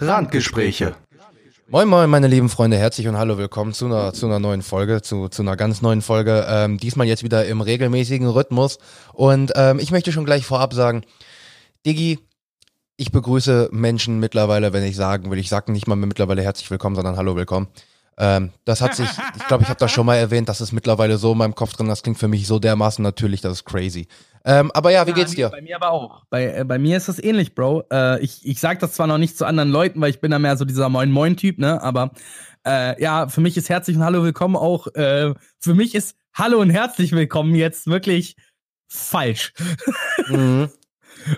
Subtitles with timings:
[0.00, 0.96] Randgespräche.
[1.68, 5.02] Moin Moin, meine lieben Freunde, herzlich und hallo, willkommen zu einer, zu einer neuen Folge,
[5.02, 6.44] zu, zu einer ganz neuen Folge.
[6.48, 8.78] Ähm, diesmal jetzt wieder im regelmäßigen Rhythmus.
[9.12, 11.02] Und ähm, ich möchte schon gleich vorab sagen,
[11.86, 12.18] Diggi,
[12.96, 15.38] ich begrüße Menschen mittlerweile, wenn ich sagen will.
[15.38, 17.68] Ich sage nicht mal mittlerweile herzlich willkommen, sondern hallo, willkommen.
[18.18, 21.18] Ähm, das hat sich, ich glaube, ich habe das schon mal erwähnt, das ist mittlerweile
[21.18, 24.06] so in meinem Kopf drin, das klingt für mich so dermaßen natürlich, das ist crazy.
[24.44, 25.48] Ähm, aber ja, wie Ja, geht's dir?
[25.48, 26.24] Bei mir aber auch.
[26.30, 27.84] Bei, äh, bei mir ist das ähnlich, Bro.
[27.90, 30.38] Äh, ich ich sag das zwar noch nicht zu anderen Leuten, weil ich bin da
[30.38, 31.82] mehr so dieser Moin-Moin-Typ, ne?
[31.82, 32.10] Aber
[32.66, 34.86] äh, ja, für mich ist herzlich und hallo willkommen auch.
[34.94, 38.34] Äh, für mich ist Hallo und herzlich willkommen jetzt wirklich
[38.88, 39.52] falsch.
[40.28, 40.68] Mhm.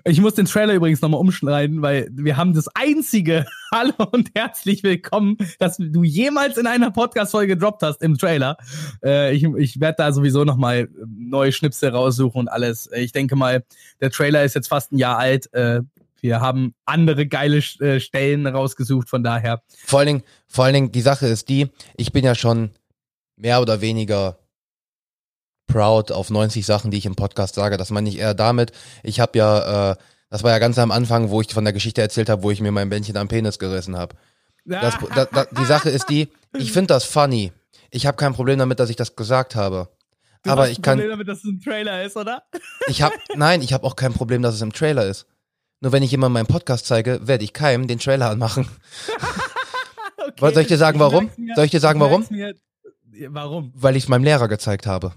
[0.04, 4.82] Ich muss den Trailer übrigens nochmal umschneiden, weil wir haben das einzige Hallo und herzlich
[4.82, 8.56] willkommen, das du jemals in einer Podcast-Folge gedroppt hast im Trailer.
[9.04, 12.86] Äh, ich ich werde da sowieso nochmal neue Schnipsel raussuchen und alles.
[12.88, 13.64] Äh, Ich denke mal,
[14.00, 15.52] der Trailer ist jetzt fast ein Jahr alt.
[15.52, 15.80] Äh,
[16.20, 19.62] wir haben andere geile äh, Stellen rausgesucht, von daher.
[19.84, 22.70] Vor allen Dingen, vor allen Dingen, die Sache ist die, ich bin ja schon
[23.36, 24.38] mehr oder weniger
[25.66, 27.76] proud auf 90 Sachen, die ich im Podcast sage.
[27.76, 28.72] Das meine ich eher damit.
[29.02, 29.96] Ich habe ja, äh,
[30.30, 32.60] das war ja ganz am Anfang, wo ich von der Geschichte erzählt habe, wo ich
[32.60, 34.16] mir mein Bändchen am Penis gerissen habe.
[34.64, 37.52] Das, da, da, die Sache ist die, ich finde das funny.
[37.90, 39.88] Ich habe kein Problem damit, dass ich das gesagt habe.
[40.42, 42.42] Du aber hast ich kann, Problem damit, dass es ein Trailer ist, oder?
[42.88, 45.26] ich habe, nein, ich habe auch kein Problem, dass es im Trailer ist.
[45.80, 48.68] Nur wenn ich jemandem meinen Podcast zeige, werde ich keinem den Trailer anmachen.
[50.28, 50.52] Okay.
[50.52, 51.30] Soll ich dir sagen, warum?
[51.54, 52.26] Soll ich dir sagen, warum?
[52.30, 52.54] Mir.
[53.28, 53.72] Warum?
[53.74, 55.12] Weil ich es meinem Lehrer gezeigt habe.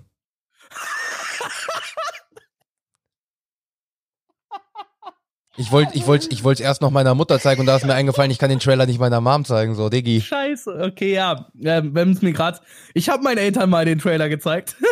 [5.58, 7.86] Ich wollte ich wollte, ich wollte es erst noch meiner Mutter zeigen und da ist
[7.86, 10.22] mir eingefallen, ich kann den Trailer nicht meiner Mom zeigen, so, Diggi.
[10.22, 11.48] Scheiße, okay, ja.
[11.62, 12.60] Ähm, wenn es mir gerade.
[12.94, 14.76] Ich habe meinen Eltern mal den Trailer gezeigt.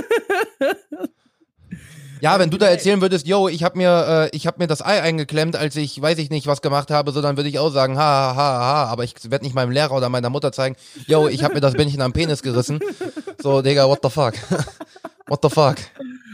[2.19, 4.83] Ja, wenn du da erzählen würdest, yo, ich habe mir, äh, ich habe mir das
[4.83, 7.69] Ei eingeklemmt, als ich, weiß ich nicht, was gemacht habe, so dann würde ich auch
[7.69, 10.76] sagen, ha, ha, ha, ha, aber ich werde nicht meinem Lehrer oder meiner Mutter zeigen,
[11.05, 12.80] yo, ich habe mir das Bändchen am Penis gerissen.
[13.39, 14.33] So, Digga, what the fuck?
[15.30, 15.76] What the fuck?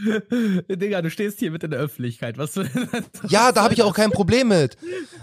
[0.68, 2.38] Digga, du stehst hier mit in der Öffentlichkeit.
[2.38, 2.54] Was
[3.28, 4.76] Ja, da habe ich auch kein Problem mit.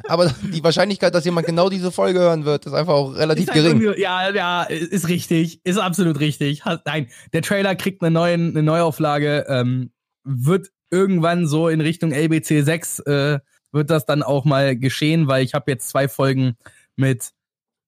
[0.07, 3.63] Aber die Wahrscheinlichkeit, dass jemand genau diese Folge hören wird, ist einfach auch relativ halt
[3.63, 3.93] gering.
[3.97, 5.61] Ja, ja, ist richtig.
[5.65, 6.63] Ist absolut richtig.
[6.85, 9.45] Nein, der Trailer kriegt eine, neuen, eine Neuauflage.
[9.47, 9.91] Ähm,
[10.23, 13.39] wird irgendwann so in Richtung LBC 6 äh,
[13.71, 16.57] wird das dann auch mal geschehen, weil ich habe jetzt zwei Folgen
[16.95, 17.31] mit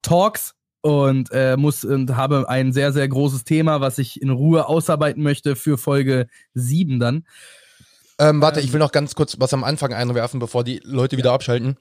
[0.01, 4.67] Talks und äh, muss und habe ein sehr, sehr großes Thema, was ich in Ruhe
[4.67, 7.25] ausarbeiten möchte für Folge 7 dann.
[8.19, 11.17] Ähm, warte, Ähm, ich will noch ganz kurz was am Anfang einwerfen, bevor die Leute
[11.17, 11.77] wieder abschalten.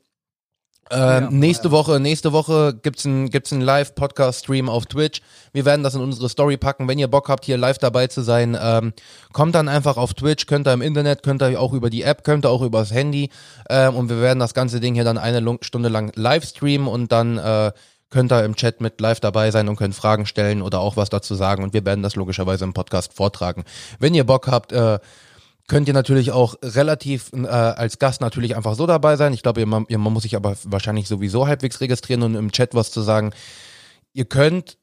[0.93, 1.73] Ähm, Ja, nächste ja.
[1.73, 5.21] Woche, nächste Woche gibt's ein gibt's einen Live-Podcast-Stream auf Twitch.
[5.53, 6.87] Wir werden das in unsere Story packen.
[6.87, 8.93] Wenn ihr Bock habt, hier live dabei zu sein, ähm,
[9.33, 12.23] kommt dann einfach auf Twitch, könnt ihr im Internet, könnt ihr auch über die App,
[12.23, 13.31] könnt ihr auch übers Handy.
[13.69, 17.11] Ähm, und wir werden das ganze Ding hier dann eine Stunde lang live streamen und
[17.11, 17.73] dann äh,
[18.13, 21.11] könnt ihr im Chat mit live dabei sein und könnt Fragen stellen oder auch was
[21.11, 21.65] dazu sagen.
[21.65, 23.65] Und wir werden das logischerweise im Podcast vortragen.
[23.99, 25.01] Wenn ihr Bock habt, äh,
[25.67, 29.33] könnt ihr natürlich auch relativ äh, als Gast natürlich einfach so dabei sein.
[29.33, 32.75] Ich glaube, ihr, man, man muss sich aber wahrscheinlich sowieso halbwegs registrieren und im Chat
[32.75, 33.33] was zu sagen.
[34.13, 34.77] Ihr könnt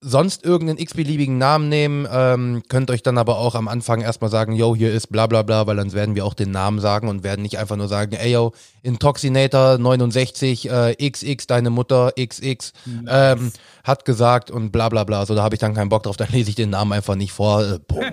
[0.00, 4.52] sonst irgendeinen x-beliebigen Namen nehmen, ähm, könnt euch dann aber auch am Anfang erstmal sagen,
[4.52, 7.24] yo, hier ist bla bla bla, weil dann werden wir auch den Namen sagen und
[7.24, 12.72] werden nicht einfach nur sagen, ey yo, Intoxinator 69, äh, XX, deine Mutter XX,
[13.08, 15.26] ähm, hat gesagt und bla bla bla.
[15.26, 17.32] So, da habe ich dann keinen Bock drauf, dann lese ich den Namen einfach nicht
[17.32, 17.64] vor.
[17.64, 18.12] Äh, Punkt.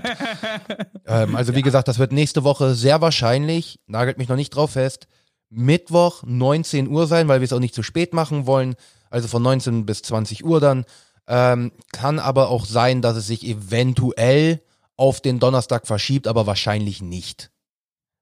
[1.05, 4.71] ähm, also wie gesagt, das wird nächste Woche sehr wahrscheinlich, nagelt mich noch nicht drauf
[4.71, 5.07] fest,
[5.51, 8.75] Mittwoch 19 Uhr sein, weil wir es auch nicht zu spät machen wollen.
[9.09, 10.83] Also von 19 bis 20 Uhr dann.
[11.27, 14.61] Ähm, kann aber auch sein, dass es sich eventuell
[14.97, 17.51] auf den Donnerstag verschiebt, aber wahrscheinlich nicht.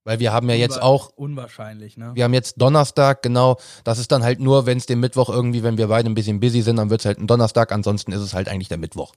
[0.06, 2.12] Weil wir haben ja jetzt Unwa- auch, Unwahrscheinlich, ne?
[2.14, 5.64] wir haben jetzt Donnerstag, genau, das ist dann halt nur, wenn es den Mittwoch irgendwie,
[5.64, 8.22] wenn wir beide ein bisschen busy sind, dann wird es halt ein Donnerstag, ansonsten ist
[8.22, 9.14] es halt eigentlich der Mittwoch.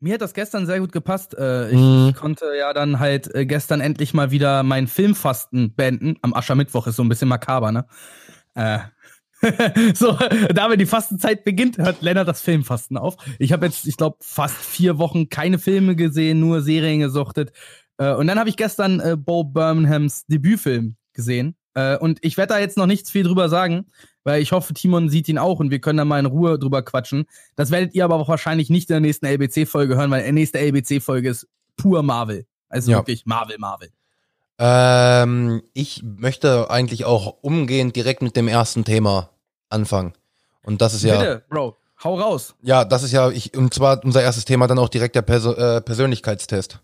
[0.00, 1.34] Mir hat das gestern sehr gut gepasst.
[1.34, 2.14] Äh, ich Mhm.
[2.14, 6.16] konnte ja dann halt äh, gestern endlich mal wieder mein Filmfasten beenden.
[6.22, 7.86] Am Aschermittwoch ist so ein bisschen makaber, ne?
[8.54, 8.78] Äh.
[9.94, 10.16] so,
[10.52, 13.16] da wenn die Fastenzeit beginnt, hört Lennart das Filmfasten auf.
[13.38, 17.52] Ich habe jetzt, ich glaube, fast vier Wochen keine Filme gesehen, nur Serien gesuchtet.
[17.98, 21.56] Äh, und dann habe ich gestern äh, Bo Birminghams Debütfilm gesehen.
[21.74, 23.86] Äh, und ich werde da jetzt noch nichts viel drüber sagen,
[24.22, 26.82] weil ich hoffe, Timon sieht ihn auch und wir können da mal in Ruhe drüber
[26.82, 27.26] quatschen.
[27.56, 30.58] Das werdet ihr aber auch wahrscheinlich nicht in der nächsten LBC-Folge hören, weil die nächste
[30.58, 32.46] LBC-Folge ist pur Marvel.
[32.68, 32.98] Also Ja.
[32.98, 33.90] wirklich Marvel, Marvel.
[34.58, 39.30] Ähm, ich möchte eigentlich auch umgehend direkt mit dem ersten Thema
[39.70, 40.12] anfangen.
[40.62, 41.18] Und das ist ja.
[41.18, 42.54] Bitte, Bro, hau raus.
[42.62, 45.52] Ja, das ist ja, ich, und zwar unser erstes Thema dann auch direkt der Perso
[45.54, 46.80] äh, Persönlichkeitstest.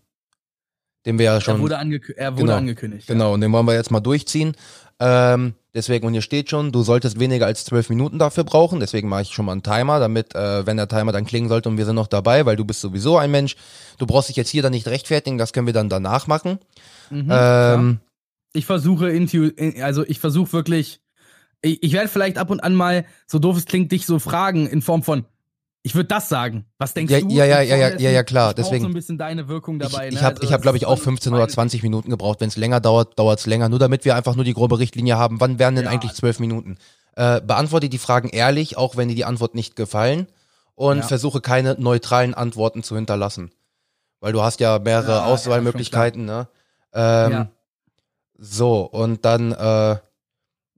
[1.05, 1.55] Den wir ja schon.
[1.55, 2.57] Er wurde, angekü er wurde Genau.
[2.57, 3.07] angekündigt.
[3.09, 3.13] ja.
[3.13, 4.55] Genau, und den wollen wir jetzt mal durchziehen.
[4.99, 8.79] Ähm, deswegen, und hier steht schon, du solltest weniger als zwölf Minuten dafür brauchen.
[8.79, 11.69] Deswegen mache ich schon mal einen Timer, damit, äh, wenn der Timer dann klingen sollte
[11.69, 13.55] und wir sind noch dabei, weil du bist sowieso ein Mensch.
[13.97, 16.59] Du brauchst dich jetzt hier dann nicht rechtfertigen, das können wir dann danach machen.
[17.09, 17.99] Mhm, ähm,
[18.53, 19.07] ich versuche,
[19.81, 21.01] also ich versuche wirklich,
[21.61, 24.67] ich, ich werde vielleicht ab und an mal, so doof es klingt, dich so fragen
[24.67, 25.25] in Form von,
[25.83, 26.65] ich würde das sagen.
[26.77, 27.27] Was denkst Ja, du?
[27.29, 30.07] ja, ja, ja, ja, ja, ja, klar, deswegen- so ein bisschen deine Wirkung dabei.
[30.07, 30.19] ich ne?
[30.19, 32.39] ich habe, Also ich hab, glaube ich, auch so 15 oder meine- 20 Minuten gebraucht.
[32.39, 33.67] Wenn es länger dauert, dauert es länger.
[33.69, 35.39] Nur damit wir einfach nur die grobe Richtlinie haben.
[35.39, 35.91] Wann wären denn Ja.
[35.91, 36.77] eigentlich zwölf Minuten?
[37.15, 40.27] Äh, beantworte die Fragen ehrlich, auch wenn dir die Antwort nicht gefallen.
[40.75, 41.03] Und Ja.
[41.03, 43.51] versuche keine neutralen Antworten zu hinterlassen.
[44.19, 46.47] Weil du hast ja mehrere Auswahlmöglichkeiten, ne?
[46.93, 47.47] Ähm.
[48.37, 49.97] So, und dann, äh,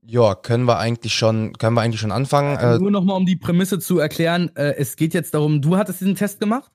[0.06, 2.56] ja, können wir eigentlich schon, können wir eigentlich schon anfangen.
[2.58, 6.00] Äh, Nur nochmal, um die Prämisse zu erklären, äh, es geht jetzt darum, du hattest
[6.00, 6.70] diesen Test gemacht.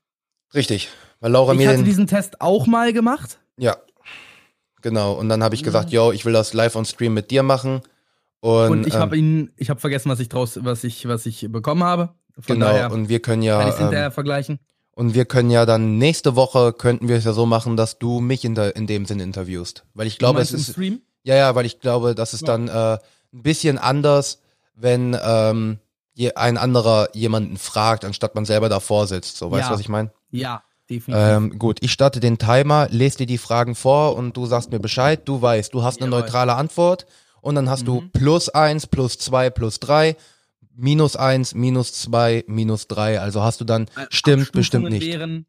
[0.54, 0.90] richtig.
[1.22, 3.40] Weil Laura Ich mir hatte den, diesen Test auch mal gemacht.
[3.58, 3.76] ja,
[4.82, 5.14] genau.
[5.14, 7.82] Und dann habe ich gesagt, yo, ich will das live on Stream mit dir machen.
[8.40, 11.26] Und, Und ich ähm, habe ihn, ich habe vergessen, was ich draus, was ich, was
[11.26, 12.14] ich bekommen habe.
[12.40, 14.60] Von Genau, daher und wir können kann ich ja, es hinterher ähm, vergleichen.
[14.94, 18.22] und wir können ja dann nächste Woche könnten wir es ja so machen, dass du
[18.22, 19.84] mich in, der, in dem Sinn interviewst.
[19.94, 21.02] Weil ich glaube, es ist, Stream.
[21.24, 22.58] ja, ja, weil ich glaube, das ist Ja.
[22.58, 22.98] dann äh,
[23.34, 24.42] ein bisschen anders,
[24.76, 25.80] wenn ähm,
[26.36, 29.38] ein anderer jemanden fragt, anstatt man selber davor sitzt.
[29.38, 29.74] So, weißt du, Ja.
[29.74, 30.12] was ich meine?
[30.32, 31.26] Ja, definitiv.
[31.28, 34.80] Ähm, gut, ich starte den Timer, lese dir die Fragen vor und du sagst mir
[34.80, 35.22] Bescheid.
[35.26, 36.22] Du weißt, du hast eine Jawohl.
[36.22, 37.06] neutrale Antwort
[37.42, 38.12] und dann hast du Mhm.
[38.12, 40.16] plus eins, plus zwei, plus drei,
[40.76, 43.20] minus eins, minus zwei, minus drei.
[43.20, 45.06] Also hast du dann Äh, stimmt, bestimmt nicht.
[45.06, 45.46] Wären,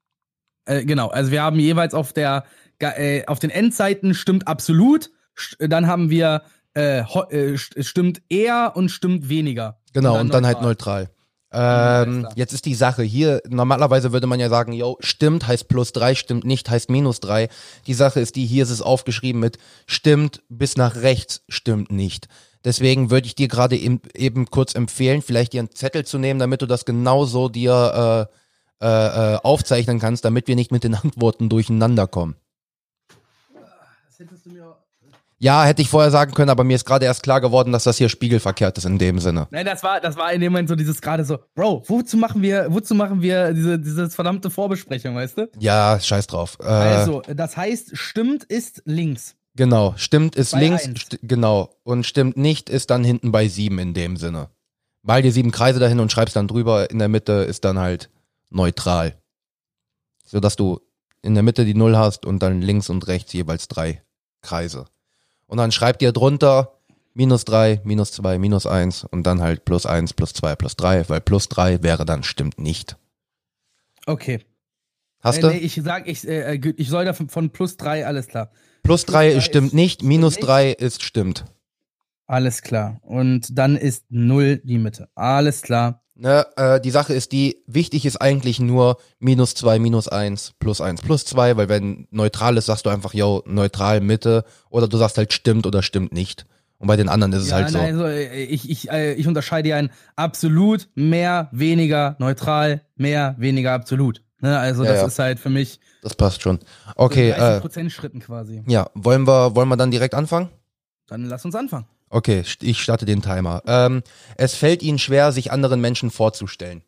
[0.67, 2.45] äh, genau, also wir haben jeweils auf der
[2.79, 5.11] äh, auf den Endseiten stimmt absolut,
[5.59, 6.43] dann haben wir
[6.75, 9.79] äh, äh, st- stimmt eher und stimmt weniger.
[9.93, 11.11] Genau, und dann, halt neutral.
[11.53, 15.91] Ähm, jetzt ist die Sache hier, normalerweise würde man ja sagen, yo, stimmt heißt plus
[15.91, 17.49] drei, stimmt nicht heißt minus drei.
[17.89, 22.29] Die Sache ist die, hier ist es aufgeschrieben mit stimmt bis nach rechts, stimmt nicht.
[22.65, 26.39] Deswegen würde ich dir gerade eben, eben kurz empfehlen, vielleicht dir einen Zettel zu nehmen,
[26.39, 28.29] damit du das genauso dir
[28.81, 32.37] äh, äh, äh, aufzeichnen kannst, damit wir nicht mit den Antworten durcheinander kommen.
[35.43, 37.97] Ja, hätte ich vorher sagen können, aber mir ist gerade erst klar geworden, dass das
[37.97, 39.49] hier spiegelverkehrt ist in dem Sinne.
[39.51, 42.43] Nein, das war, das war in dem Moment so dieses gerade so, Bro, wozu machen
[42.43, 45.51] wir, wozu machen wir diese, diese verdammte Vorbesprechung, weißt du?
[45.59, 46.59] Ja, scheiß drauf.
[46.61, 49.35] Äh, Also, das heißt, stimmt ist links.
[49.57, 51.71] Genau, stimmt ist Bei links, st genau.
[51.85, 54.51] Und stimmt nicht ist dann hinten bei sieben in dem Sinne.
[55.03, 58.11] Mal dir sieben Kreise dahin und schreibst dann drüber, in der Mitte ist dann halt
[58.51, 59.17] neutral.
[60.27, 60.81] So dass du
[61.23, 64.03] in der Mitte die Null hast und dann links und rechts jeweils drei
[64.43, 64.85] Kreise.
[65.51, 66.79] Und dann schreib dir drunter
[67.13, 71.09] minus drei, minus zwei, minus eins und dann halt plus eins, plus zwei, plus drei,
[71.09, 72.97] weil plus drei wäre dann stimmt nicht.
[74.07, 74.39] Okay.
[75.19, 75.49] Hast äh, du?
[75.49, 78.53] Nee, ich sag, ich, äh, äh, ich soll davon von plus drei, alles klar.
[78.85, 80.47] plus drei drei ist stimmt ist- nicht, minus nicht.
[80.47, 81.47] drei ist stimmt.
[82.29, 83.01] Alles klar.
[83.03, 85.09] Und dann ist null die Mitte.
[85.17, 86.05] Alles klar.
[86.23, 90.83] Ne, äh, die Sache ist die, wichtig ist eigentlich nur minus zwei, minus eins, plus
[90.83, 94.99] eins, plus zwei, weil wenn neutral ist, sagst du einfach, yo, neutral, Mitte, oder du
[94.99, 96.45] sagst halt stimmt oder stimmt nicht.
[96.77, 97.79] Und bei den anderen ist es Ja, halt so.
[97.79, 103.35] nein, also, äh, ich, ich, äh, ich unterscheide hier ein absolut, mehr, weniger, neutral, mehr,
[103.39, 104.23] weniger, absolut.
[104.43, 105.07] Ne, also Ja, das ja.
[105.07, 106.59] ist halt für mich Das passt schon.
[106.97, 108.63] Okay, so äh, 30% Schritten quasi.
[108.67, 110.51] ja, wollen wir, wollen wir dann direkt anfangen?
[111.07, 111.87] Dann lass uns anfangen.
[112.11, 113.63] Okay, ich starte den Timer.
[113.67, 114.03] Ähm,
[114.37, 116.83] es fällt ihnen schwer, sich anderen Menschen vorzustellen.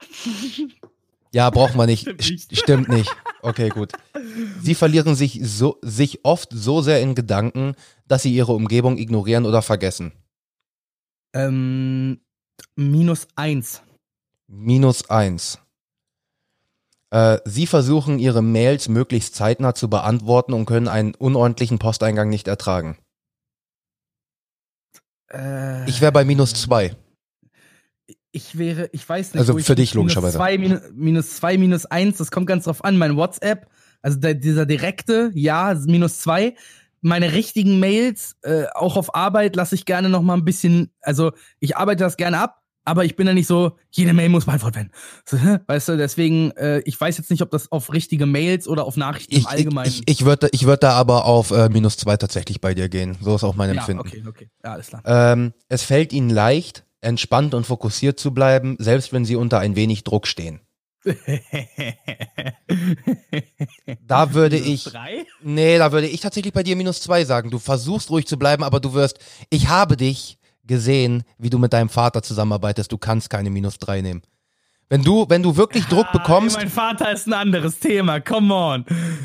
[1.34, 2.02] Ja, braucht man nicht.
[2.02, 2.58] Stimmt St- nicht.
[2.58, 3.14] Stimmt nicht.
[3.42, 3.92] Okay, gut.
[4.62, 7.74] Sie verlieren sich so, sich oft so sehr in Gedanken,
[8.06, 10.12] dass sie ihre Umgebung ignorieren oder vergessen.
[11.34, 12.20] Ähm,
[12.74, 13.82] minus eins.
[14.46, 15.58] Minus eins.
[17.10, 22.48] Äh, sie versuchen, ihre Mails möglichst zeitnah zu beantworten und können einen unordentlichen Posteingang nicht
[22.48, 22.96] ertragen.
[25.32, 26.94] Äh, Ich wäre bei minus zwei.
[28.32, 29.40] ich wäre, ich weiß nicht.
[29.40, 30.36] Also für dich minus logischerweise.
[30.38, 32.98] Zwei, minus, minus zwei, minus eins, das kommt ganz drauf an.
[32.98, 33.66] Mein WhatsApp,
[34.02, 36.54] also der, dieser direkte, ja, minus zwei.
[37.00, 41.32] Meine richtigen Mails, äh, auch auf Arbeit, lasse ich gerne noch mal ein bisschen, also
[41.60, 44.76] ich arbeite das gerne ab, aber ich bin da nicht so, jede Mail muss beantwortet
[44.76, 44.90] werden.
[45.26, 48.84] So, weißt du, deswegen, äh, ich weiß jetzt nicht, ob das auf richtige Mails oder
[48.84, 49.88] auf Nachrichten Ich, im Allgemeinen.
[49.90, 52.88] ich, ich, ich würde ich würd da aber auf äh, minus zwei tatsächlich bei dir
[52.88, 53.18] gehen.
[53.20, 54.00] So ist auch mein ja, Empfinden.
[54.00, 54.48] okay, okay.
[54.64, 55.02] Ja, alles klar.
[55.04, 59.74] Ähm, es fällt ihnen leicht, entspannt und fokussiert zu bleiben, selbst wenn sie unter ein
[59.76, 60.60] wenig Druck stehen.
[64.06, 65.24] Da würde Minus ich, Drei?
[65.42, 67.50] nee, da würde ich tatsächlich bei dir minus zwei sagen.
[67.50, 69.18] Du versuchst ruhig zu bleiben, aber du wirst,
[69.50, 72.90] ich habe dich gesehen, wie du mit deinem Vater zusammenarbeitest.
[72.92, 74.22] Du kannst keine minus drei nehmen.
[74.88, 78.54] Wenn du, wenn du wirklich Druck Ah, bekommst, mein Vater ist ein anderes Thema, come
[78.54, 78.84] on.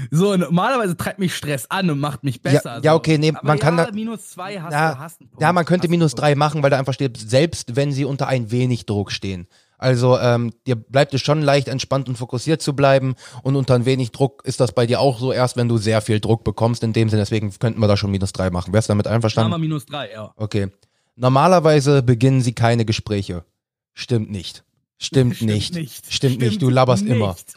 [0.09, 2.79] So, normalerweise treibt mich Stress an und macht mich besser.
[2.81, 2.97] ja, so.
[2.97, 5.41] okay, nee, Aber man kann ja, da- minus zwei hast Ja, du, hast einen Punkt.
[5.43, 8.49] ja, man könnte minus drei machen, weil da einfach steht, selbst wenn sie unter ein
[8.49, 9.45] wenig Druck stehen.
[9.77, 13.13] Also ähm, dir bleibt es schon leicht, entspannt und fokussiert zu bleiben.
[13.43, 16.01] Und unter ein wenig Druck ist das bei dir auch so, erst wenn du sehr
[16.01, 16.83] viel Druck bekommst.
[16.83, 18.73] In dem Sinne, deswegen könnten wir da schon minus drei machen.
[18.73, 19.51] Wärst du damit Machen einverstanden?
[19.51, 20.33] wir minus drei, ja.
[20.37, 20.69] Okay.
[21.15, 23.45] Normalerweise beginnen sie keine Gespräche.
[23.93, 24.63] Stimmt nicht.
[24.97, 25.75] Stimmt, nicht.
[26.11, 26.61] Stimmt, nicht.
[26.61, 27.29] Du laberst immer.
[27.33, 27.53] nicht.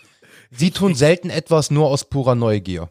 [0.51, 2.89] Sie tun selten etwas nur aus purer Neugier.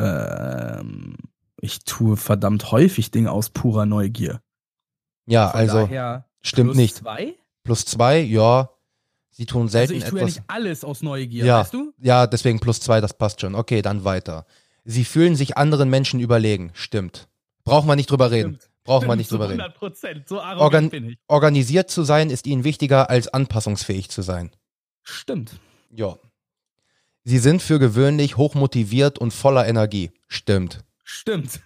[0.00, 1.16] Ähm,
[1.60, 4.40] ich tue verdammt häufig Dinge aus purer Neugier.
[5.26, 6.96] Ja, Von also daher stimmt plus nicht.
[6.96, 7.34] Zwei?
[7.64, 8.70] Plus zwei, ja.
[9.30, 10.36] Sie tun Also selten ich tue ja etwas.
[10.36, 11.60] nicht alles aus Neugier, Ja.
[11.60, 11.92] weißt du?
[11.98, 13.54] Ja, deswegen plus zwei, das passt schon.
[13.54, 14.46] Okay, dann weiter.
[14.84, 16.70] Sie fühlen sich anderen Menschen überlegen.
[16.72, 17.28] Stimmt.
[17.64, 18.54] Brauchen wir nicht drüber reden.
[18.54, 18.70] Stimmt.
[18.88, 19.60] Wir Stimmt, nicht drüber reden.
[19.60, 20.28] 100 Prozent.
[20.28, 21.18] So arrogant Organ bin ich.
[21.28, 24.50] organisiert zu sein ist ihnen wichtiger als anpassungsfähig zu sein.
[25.02, 25.52] Stimmt.
[25.90, 26.16] Ja.
[27.24, 30.10] Sie sind für gewöhnlich hochmotiviert und voller Energie.
[30.28, 30.84] Stimmt.
[31.04, 31.60] Stimmt.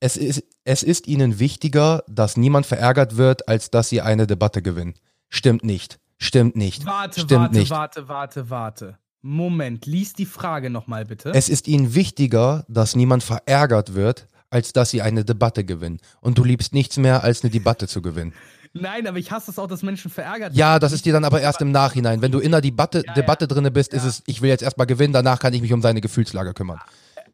[0.00, 4.62] Es ist, es ist ihnen wichtiger, dass niemand verärgert wird, als dass sie eine Debatte
[4.62, 4.94] gewinnen.
[5.28, 5.98] Stimmt nicht.
[6.18, 6.86] Stimmt nicht.
[6.86, 7.70] Warte, Stimmt warte, nicht.
[7.70, 8.98] warte, warte, warte.
[9.22, 11.30] Moment, lies die Frage nochmal bitte.
[11.34, 15.98] Es ist ihnen wichtiger, dass niemand verärgert wird, als dass sie eine Debatte gewinnen.
[16.20, 18.32] Und du liebst nichts mehr, als eine Debatte zu gewinnen.
[18.72, 21.40] Nein, aber ich hasse es auch, dass Menschen verärgert Ja, das ist dir dann aber
[21.40, 22.22] erst im Nachhinein.
[22.22, 23.14] Wenn du in der Debatte, Ja, ja.
[23.14, 24.08] Debatte drinne bist, ist Ja.
[24.08, 26.80] es, ich will jetzt erstmal gewinnen, danach kann ich mich um seine Gefühlslage kümmern.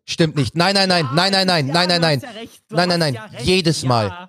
[0.07, 0.57] Stimmt nicht.
[0.57, 2.21] Nein, nein, nein, nein, nein, nein, nein, nein, nein.
[2.21, 2.21] Nein,
[2.71, 3.15] nein, hast nein.
[3.15, 3.85] ja recht, Jedes.
[3.85, 4.29] Mal.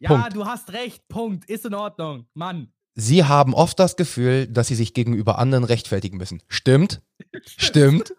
[0.00, 0.34] Ja, Punkt.
[0.34, 1.06] du hast recht.
[1.08, 1.48] Punkt.
[1.48, 2.26] Ist in Ordnung.
[2.34, 2.68] Mann.
[2.94, 6.42] Sie haben oft das Gefühl, dass sie sich gegenüber anderen rechtfertigen müssen.
[6.48, 7.00] Stimmt?
[7.46, 8.12] Stimmt.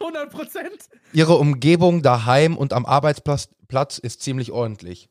[0.00, 0.78] 100 Prozent.
[1.12, 5.08] Ihre Umgebung daheim und am Arbeitsplatz Platz ist ziemlich ordentlich.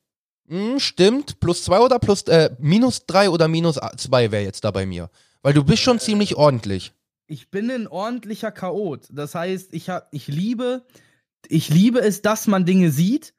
[0.47, 1.39] Hm, stimmt.
[1.39, 5.09] Plus zwei oder plus, äh, minus drei oder minus zwei wäre jetzt da bei mir.
[5.41, 6.93] Weil du bist schon ziemlich ordentlich.
[7.25, 9.07] Ich bin ein ordentlicher Chaot.
[9.09, 10.85] Das heißt, ich, hab, ich liebe,
[11.47, 13.33] ich liebe es, dass man Dinge sieht.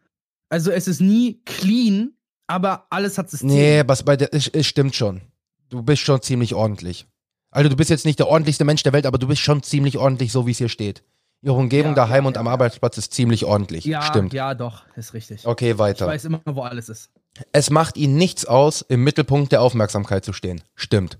[0.49, 2.15] Also es ist nie clean,
[2.47, 3.51] aber alles hat System.
[3.51, 5.21] Nee, was bei der, es, es stimmt schon.
[5.69, 7.07] Du bist schon ziemlich ordentlich.
[7.51, 9.99] Also du bist jetzt nicht der ordentlichste Mensch der Welt, aber du bist schon ziemlich
[9.99, 11.05] ordentlich, so wie es hier steht.
[11.43, 12.47] Ihre Umgebung Ja, daheim ja, und am.
[12.47, 13.85] Arbeitsplatz ist ziemlich ordentlich.
[13.85, 14.33] ja, Stimmt.
[14.33, 15.47] ja, doch, ist richtig.
[15.47, 16.07] Okay, Ich weiter.
[16.07, 17.11] weiß immer, wo alles ist.
[17.53, 20.63] Es macht ihnen nichts aus, im Mittelpunkt der Aufmerksamkeit zu stehen.
[20.77, 21.19] Stimmt.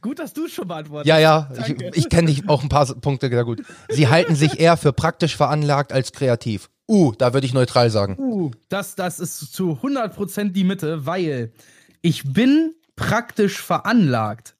[0.00, 1.90] Gut, dass du es schon beantwortet Ja, ja, ich, Danke.
[1.94, 3.62] ich kenne dich auch ein paar Punkte sehr gut.
[3.88, 6.70] Sie halten sich eher für praktisch veranlagt als kreativ.
[6.88, 8.16] Uh, da würde ich neutral sagen.
[8.18, 11.52] Uh, das, das ist zu 100% die Mitte, weil
[12.00, 14.55] ich bin praktisch veranlagt.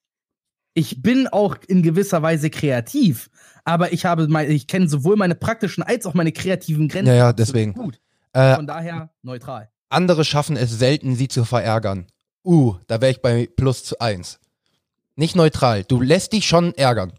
[0.78, 3.30] Ich bin auch in gewisser Weise kreativ,
[3.64, 7.09] aber ich habe mein, ich kenne sowohl meine praktischen als auch meine kreativen Grenzen.
[7.09, 7.73] Ja, ja, deswegen.
[7.73, 7.99] Gut.
[8.35, 9.71] Äh, Von daher neutral.
[9.88, 12.09] andere schaffen es selten, sie zu verärgern.
[12.45, 14.38] Uh, da wäre ich bei plus zu eins.
[15.14, 15.83] Nicht neutral.
[15.85, 17.14] Du lässt dich schon ärgern.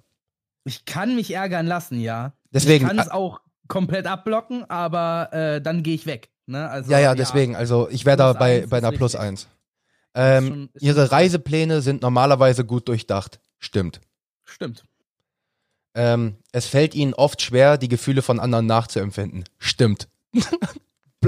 [0.63, 2.33] Ich kann mich ärgern lassen, ja.
[2.51, 6.29] Deswegen, ich kann es äh, auch komplett abblocken, aber äh, dann gehe ich weg.
[6.45, 6.69] Ne?
[6.69, 7.55] Also, Ja, ja, deswegen.
[7.55, 9.47] Also ich wäre da bei, bei einer Plus eins.
[10.13, 13.39] Ähm, ihre Reisepläne sind normalerweise gut durchdacht.
[13.59, 14.01] Stimmt.
[14.45, 14.83] Stimmt.
[15.95, 19.45] Ähm, es fällt ihnen oft schwer, die Gefühle von anderen nachzuempfinden.
[19.57, 20.07] Stimmt.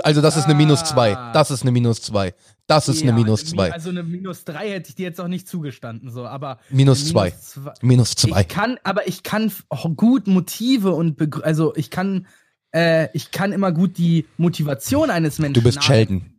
[0.03, 1.15] also das ist eine Minus zwei.
[1.15, 1.31] Ah.
[1.33, 2.33] Das ist eine Minus zwei.
[2.67, 3.71] Das ist Ja, eine Minus Mi- zwei.
[3.73, 6.59] Also eine Minus 3 hätte ich dir jetzt auch nicht zugestanden, so, aber.
[6.69, 7.31] Minus eine zwei.
[7.31, 8.41] zwei- Minus zwei.
[8.41, 12.27] Ich kann, aber ich kann auch gut Motive und begrü- also ich kann,
[12.75, 15.55] äh, ich kann immer gut die Motivation eines Menschen.
[15.55, 16.38] Du bist Sheldon.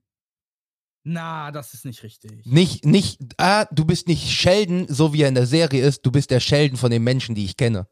[1.03, 2.45] Na, das ist nicht richtig.
[2.45, 6.05] Nicht, nicht, ah, du bist nicht Sheldon, so wie er in der Serie ist.
[6.05, 7.87] Du bist der Sheldon von den Menschen, die ich kenne.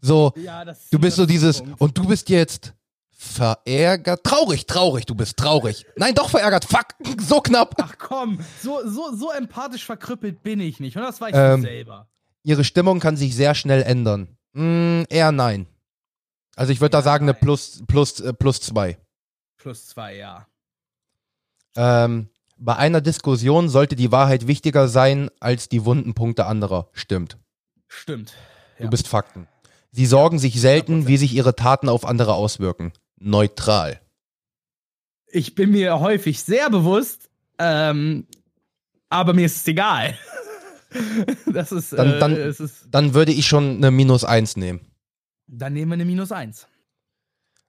[0.00, 1.80] So, Ja, das du bist so dieses, Punkt.
[1.80, 2.74] und du bist jetzt
[3.16, 5.86] verärgert, traurig, traurig, du bist traurig.
[5.96, 6.88] Nein, doch verärgert, fuck,
[7.20, 7.74] so knapp.
[7.80, 10.96] Ach komm, so, so, so empathisch verkrüppelt bin ich nicht.
[10.96, 12.08] Und das weißt Ähm, du selber.
[12.42, 14.36] Ihre Stimmung kann sich sehr schnell ändern.
[14.52, 15.66] Mm, eher nein.
[16.56, 17.40] Also ich würde da sagen eine nein.
[17.40, 18.98] plus, plus, äh, plus zwei.
[19.56, 20.46] Plus zwei, ja.
[21.76, 22.28] Ähm,
[22.58, 26.88] bei einer Diskussion sollte die Wahrheit wichtiger sein als die wunden Punkte anderer.
[26.92, 27.36] Stimmt.
[27.88, 28.34] Stimmt.
[28.78, 28.90] Du Ja.
[28.90, 29.46] bist Fakten.
[29.92, 31.06] Sie sorgen sich selten, 100%.
[31.08, 32.92] wie sich ihre Taten auf andere auswirken.
[33.18, 34.00] Neutral.
[35.28, 37.28] Ich bin mir häufig sehr bewusst,
[37.58, 38.26] ähm,
[39.08, 40.16] aber mir ist es egal.
[41.46, 44.80] das ist, Dann- äh, dann- ist, Dann würde ich schon eine Minus eins nehmen.
[45.46, 46.66] dann nehmen wir eine Minus eins.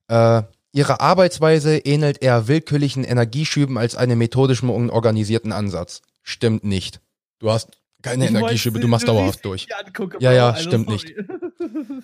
[0.07, 0.43] Äh,
[0.77, 6.01] ihre Arbeitsweise ähnelt eher willkürlichen Energieschüben als einem methodischen und organisierten Ansatz.
[6.23, 7.01] Stimmt nicht.
[7.39, 7.69] Du hast
[8.03, 9.67] keine Ich Energieschübe, du machst siehst, dauerhaft durch.
[9.75, 11.15] angucke, Ja, ja, Also, stimmt sorry.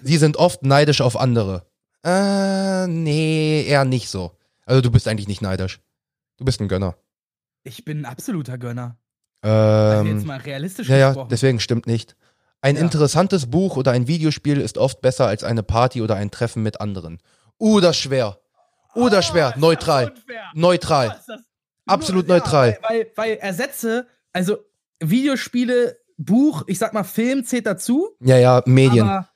[0.01, 1.65] Sie sind oft neidisch auf andere.
[2.03, 4.31] Äh, nee, eher nicht so.
[4.65, 5.79] Also du bist eigentlich nicht neidisch.
[6.37, 6.95] Du bist ein Gönner.
[7.63, 8.97] Ich bin ein absoluter Gönner.
[9.41, 11.29] Also Ähm, jetzt mal realistisch ja, ja, gesprochen.
[11.29, 12.15] deswegen stimmt nicht.
[12.61, 12.81] Ein Ja.
[12.81, 16.81] interessantes Buch oder ein Videospiel ist oft besser als eine Party oder ein Treffen mit
[16.81, 17.19] anderen.
[17.59, 18.39] Uh, das ist schwer.
[18.93, 19.03] Schwer.
[19.03, 20.13] Oh, ist das Neutral.
[20.53, 21.19] Neutral.
[21.85, 22.77] Absolut Ja, neutral.
[22.81, 24.57] Weil, weil, weil Ersätze, also
[24.99, 29.07] Videospiele, Buch, ich sag mal Film zählt dazu, Ja, ja, Medien.
[29.07, 29.29] aber,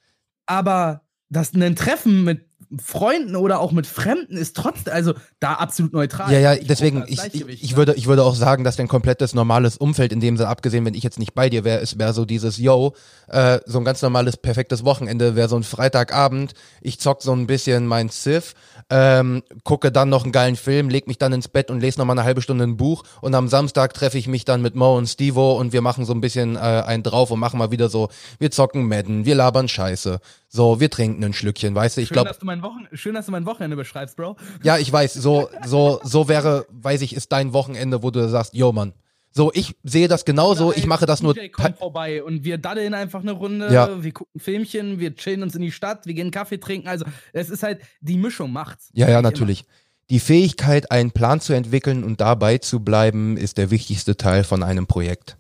[0.46, 2.46] aber das ein Treffen mit
[2.84, 6.32] Freunden oder auch mit Fremden ist trotzdem, also da absolut neutral.
[6.34, 9.78] Ja, ja, deswegen, ich, ich, ich, würde, ich würde auch sagen, dass dein komplettes normales
[9.78, 12.26] Umfeld in dem Sinne, abgesehen, wenn ich jetzt nicht bei dir wäre, es wäre so
[12.26, 12.94] dieses, yo,
[13.28, 17.48] äh, so ein ganz normales, perfektes Wochenende, wäre so ein Freitagabend, ich zock so ein
[17.48, 18.54] bisschen mein Civ,
[18.90, 22.06] ähm, gucke dann noch einen geilen Film, leg mich dann ins Bett und lese noch
[22.06, 24.98] mal eine halbe Stunde ein Buch und am Samstag treffe ich mich dann mit Mo
[24.98, 27.88] und Stevo und wir machen so ein bisschen äh, einen drauf und machen mal wieder
[27.88, 28.10] so,
[28.40, 30.20] wir zocken Madden, wir labern Scheiße,
[30.50, 33.46] so, wir trinken ein Schlückchen, weißt du, ich glaube, mein Wochen schön, dass du mein
[33.46, 34.36] Wochenende beschreibst, Bro.
[34.64, 38.54] ja, ich weiß, so, so, so wäre, weiß ich, ist dein Wochenende, wo du sagst,
[38.54, 38.94] yo, Mann.
[39.32, 41.36] So, ich sehe das genauso, ich mache das nur.
[41.36, 44.02] DJ kommt vorbei und wir daddeln einfach eine Runde, Ja.
[44.04, 46.88] wir gucken Filmchen, wir chillen uns in die Stadt, wir gehen Kaffee trinken.
[46.88, 48.90] Also, es ist halt, die Mischung macht's.
[48.94, 49.22] Ja, ja, Wie immer.
[49.24, 49.66] natürlich.
[50.10, 54.64] Die Fähigkeit, einen Plan zu entwickeln und dabei zu bleiben, ist der wichtigste Teil von
[54.64, 55.38] einem Projekt.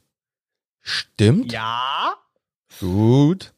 [0.81, 1.51] Stimmt?
[1.51, 2.13] Ja.
[2.79, 3.53] Gut.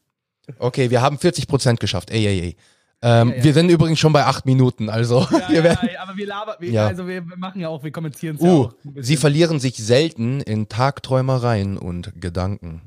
[0.58, 2.10] Okay, wir haben 40% geschafft.
[2.10, 2.56] Ey, ey, ey.
[3.02, 3.44] Ähm, Ja, ja.
[3.44, 5.88] Wir sind übrigens schon bei acht Minuten, also Ja, wir werden.
[5.92, 6.86] ja, aber wir labern, wir, Ja.
[6.86, 11.78] also wir, machen ja auch, wir kommentieren es Uh, sie verlieren sich selten in Tagträumereien
[11.78, 12.82] und Gedanken.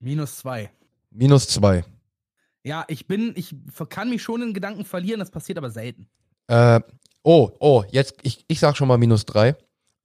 [0.00, 0.70] Minus zwei.
[1.10, 1.84] Minus zwei.
[2.64, 3.54] Ja, ich bin, ich
[3.88, 6.08] kann mich schon in Gedanken verlieren, das passiert aber selten.
[6.48, 6.80] Äh,
[7.22, 9.56] oh, oh, jetzt, ich, ich sag schon mal minus drei.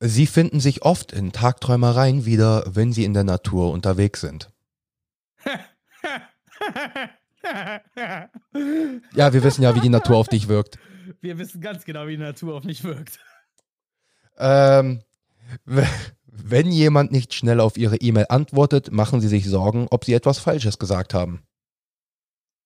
[0.05, 4.51] Sie finden sich oft in Tagträumereien wieder, wenn sie in der Natur unterwegs sind.
[9.15, 10.79] Ja, wir wissen ja, wie die Natur auf dich wirkt.
[11.19, 13.19] Wir wissen ganz genau, wie die Natur auf mich wirkt.
[14.37, 15.03] Ähm,
[16.25, 20.39] wenn jemand nicht schnell auf ihre E-Mail antwortet, machen sie sich Sorgen, ob sie etwas
[20.39, 21.43] Falsches gesagt haben.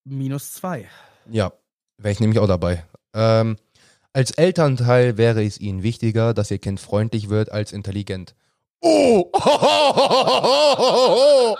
[0.04, 0.88] Minus zwei.
[1.28, 1.52] Ja,
[1.96, 2.84] wäre ich nämlich auch dabei.
[3.14, 3.56] Ähm,
[4.18, 8.34] als Elternteil wäre es ihnen wichtiger, dass ihr Kind freundlich wird als intelligent.
[8.80, 9.30] Oh!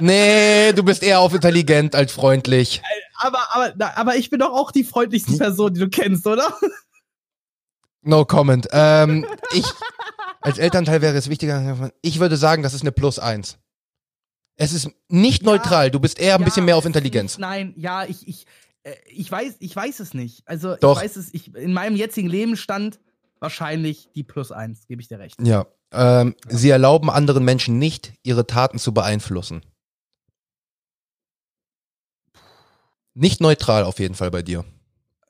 [0.00, 2.82] Nee, du bist eher auf intelligent als freundlich.
[3.16, 6.52] aber, aber, aber ich bin doch auch die freundlichste Person, die du kennst, oder?
[8.02, 8.66] No comment.
[8.72, 9.66] Ähm, ich,
[10.40, 13.58] als Elternteil wäre es wichtiger, ich würde sagen, das ist eine Plus eins.
[14.62, 15.52] Es ist nicht Ja.
[15.52, 17.32] neutral, du bist eher ein bisschen mehr auf ist Intelligenz.
[17.32, 18.44] Nicht, nein, ja, ich, ich,
[18.82, 20.42] äh, ich weiß, ich weiß es nicht.
[20.46, 20.98] Also Doch.
[20.98, 23.00] ich weiß es, ich, in meinem jetzigen Lebensstand
[23.38, 25.36] wahrscheinlich die Plus eins, gebe ich dir recht.
[25.40, 25.64] Ja.
[25.92, 29.62] Ähm, sie erlauben anderen Menschen nicht, ihre Taten zu beeinflussen.
[33.14, 34.64] Nicht neutral auf jeden Fall bei dir.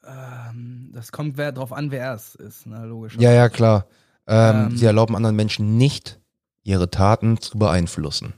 [0.04, 3.16] Ähm, das kommt wer, drauf an, wer es ist, ne, logisch.
[3.18, 3.86] Ja, ja, klar.
[4.26, 4.76] Ähm, Ähm.
[4.76, 6.18] sie erlauben anderen Menschen nicht,
[6.64, 8.34] ihre Taten zu beeinflussen.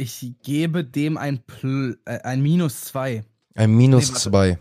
[0.00, 3.22] Ich gebe dem ein, Pl äh, ein Minus zwei.
[3.54, 4.20] Ein Minus Nee, warte.
[4.30, 4.58] zwei.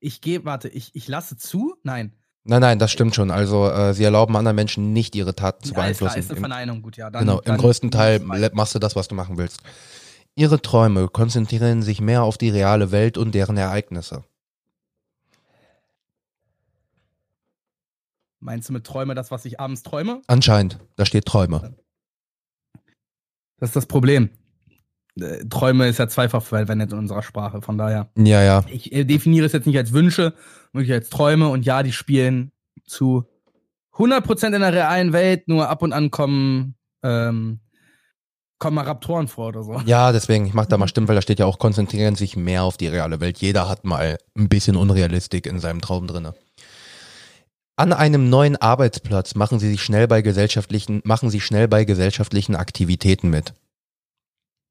[0.00, 1.74] Ich gebe, warte, ich, ich lasse zu?
[1.82, 2.14] Nein.
[2.44, 3.30] Nein, nein, das stimmt schon.
[3.30, 6.18] Also äh, sie erlauben anderen Menschen nicht, ihre Taten zu Ja, beeinflussen.
[6.20, 7.10] ist eine Im- Verneinung, gut, ja.
[7.10, 9.60] Dann, genau, im dann größten Teil machst du das, was du machen willst.
[10.34, 14.24] Ihre Träume konzentrieren sich mehr auf die reale Welt und deren Ereignisse.
[18.40, 20.22] Meinst du mit Träume das, was ich abends träume?
[20.28, 21.74] Anscheinend, da steht Träume.
[23.58, 24.30] Das ist das Problem.
[25.20, 28.10] Äh, Träume ist ja zweifach verwendet in unserer Sprache, von daher.
[28.16, 28.64] Ja, ja.
[28.70, 30.34] Ich äh, definiere es jetzt nicht als Wünsche,
[30.72, 32.52] wirklich als Träume und ja, die spielen
[32.86, 33.24] zu
[33.94, 37.60] 100% in der realen Welt, nur ab und an kommen, ähm,
[38.58, 39.80] kommen mal Raptoren vor oder so.
[39.86, 42.62] Ja, deswegen, ich mach da mal Stimmen, weil da steht ja auch, konzentrieren sich mehr
[42.62, 43.38] auf die reale Welt.
[43.38, 46.34] Jeder hat mal ein bisschen Unrealistik in seinem Traum drinne.
[47.76, 52.56] An einem neuen Arbeitsplatz machen sie sich schnell bei gesellschaftlichen, machen sie schnell bei gesellschaftlichen
[52.56, 53.54] Aktivitäten mit.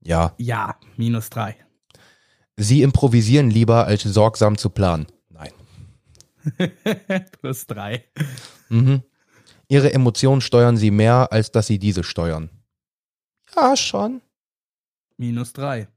[0.08, 0.34] Ja.
[0.38, 1.58] Ja, minus drei.
[2.56, 5.06] Sie improvisieren lieber, als sorgsam zu planen.
[5.30, 5.52] Nein.
[7.42, 8.06] Plus drei.
[8.70, 9.04] Mhm.
[9.68, 12.50] Ihre Emotionen steuern sie mehr, als dass sie diese steuern.
[13.54, 14.22] Ja, schon.
[15.18, 15.90] Minus drei.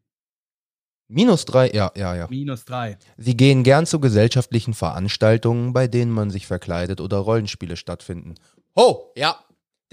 [1.06, 2.26] Minus drei, ja, ja, ja.
[2.28, 2.98] Minus drei.
[3.16, 8.34] Sie gehen gern zu gesellschaftlichen Veranstaltungen, bei denen man sich verkleidet oder Rollenspiele stattfinden.
[8.74, 9.36] Oh, ja.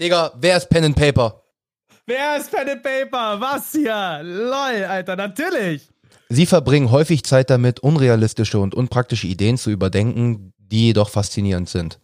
[0.00, 1.44] Digga, wer ist Pen and Paper?
[2.08, 3.38] Wer ist Pen and Paper?
[3.38, 4.20] Was hier?
[4.22, 5.90] Lol, Alter, natürlich.
[6.30, 12.00] Sie verbringen häufig Zeit damit, unrealistische und unpraktische Ideen zu überdenken, die jedoch faszinierend sind.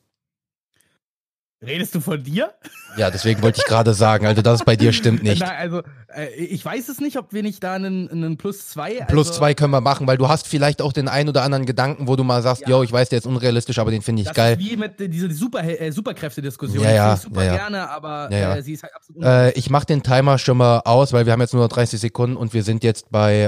[1.66, 2.52] Redest du von dir?
[2.96, 5.42] Ja, deswegen wollte ich gerade sagen, also das bei dir stimmt nicht.
[5.42, 5.82] Na, also,
[6.14, 9.00] äh, ich weiß es nicht, ob wir nicht da einen, einen Plus zwei.
[9.00, 11.66] Also, Plus zwei können wir machen, weil du hast vielleicht auch den ein oder anderen
[11.66, 12.68] Gedanken, wo du mal sagst, Ja.
[12.68, 14.56] yo, ich weiß, der ist unrealistisch, aber den finde ich Das geil.
[14.60, 16.84] ist wie mit dieser Super, äh, Superkräfte-Diskussion.
[16.84, 17.56] Ja, ja, ich super ja, ja.
[17.56, 18.56] gerne, aber Ja, ja.
[18.56, 21.32] Äh, sie ist halt absolut Äh, ich mache den Timer schon mal aus, weil wir
[21.32, 23.42] haben jetzt nur noch 30 Sekunden und wir sind jetzt bei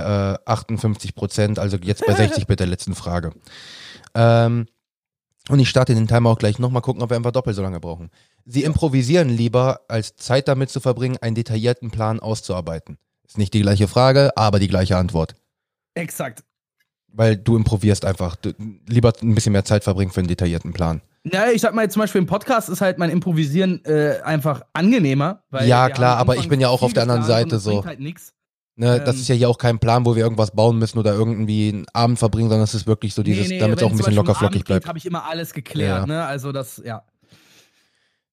[0.44, 3.30] äh, 58 Prozent, also jetzt bei 60 mit der letzten Frage.
[4.14, 4.66] Ähm,
[5.48, 7.80] und ich starte den Timer auch gleich nochmal gucken, ob wir einfach doppelt so lange
[7.80, 8.10] brauchen.
[8.44, 12.98] Sie improvisieren lieber, als Zeit damit zu verbringen, einen detaillierten Plan auszuarbeiten.
[13.26, 15.34] Ist nicht die gleiche Frage, aber die gleiche Antwort.
[15.94, 16.44] Exakt.
[17.08, 18.36] Weil du improvisierst einfach.
[18.36, 18.52] Du,
[18.86, 21.00] lieber ein bisschen mehr Zeit verbringen für einen detaillierten Plan.
[21.24, 25.42] Ja, ich sag mal, zum Beispiel im Podcast ist halt mein Improvisieren äh, einfach angenehmer.
[25.64, 27.84] Ja, klar, aber ich bin ja auch auf der anderen Seite so.
[27.84, 28.32] Halt nix.
[28.78, 29.20] Ne, das Ähm.
[29.22, 32.18] ist ja hier auch kein Plan, wo wir irgendwas bauen müssen oder irgendwie einen Abend
[32.18, 34.86] verbringen, sondern es ist wirklich so dieses, damit es auch ein bisschen locker flockig bleibt.
[34.86, 36.06] habe ich immer alles geklärt, Ja.
[36.06, 36.24] ne?
[36.26, 37.02] Also das, ja.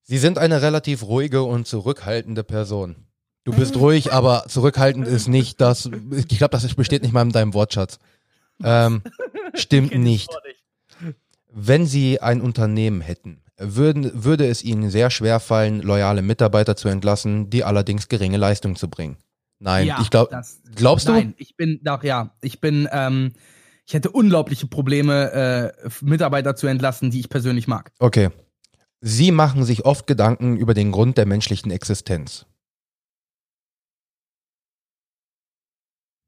[0.04, 2.98] Sie sind eine relativ ruhige und zurückhaltende Person.
[3.46, 5.90] Du bist ruhig, aber zurückhaltend ist nicht das.
[6.16, 8.00] Ich glaube, das besteht nicht mal in deinem Wortschatz.
[8.64, 9.02] Ähm,
[9.54, 10.30] stimmt nicht.
[11.52, 16.90] Wenn Sie ein Unternehmen hätten, würden, würde es Ihnen sehr schwer fallen, loyale Mitarbeiter zu
[16.90, 19.18] entlassen, die allerdings geringe Leistung zu bringen.
[19.64, 20.42] Nein, ja, ich glaube,
[20.76, 21.14] glaubst du?
[21.14, 23.32] Nein, ich bin, doch, ja, ich bin, ähm,
[23.86, 25.32] ich hätte unglaubliche Probleme,
[25.82, 27.94] äh, Mitarbeiter zu entlassen, die ich persönlich mag.
[28.00, 28.30] Okay.
[29.00, 32.46] Sie machen sich oft Gedanken über den Grund der menschlichen Existenz.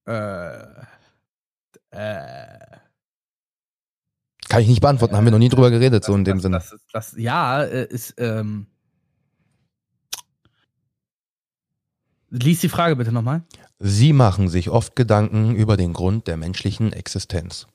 [0.08, 0.62] Äh,
[1.92, 2.78] äh,
[4.48, 6.58] Kann ich nicht beantworten, haben wir noch nie drüber geredet, so in dem das, Sinne.
[6.58, 8.68] Das, das, ja, äh, ist, ähm,
[12.44, 13.44] Lies die Frage bitte nochmal.
[13.80, 17.68] Sie machen sich oft Gedanken über den Grund der menschlichen Existenz.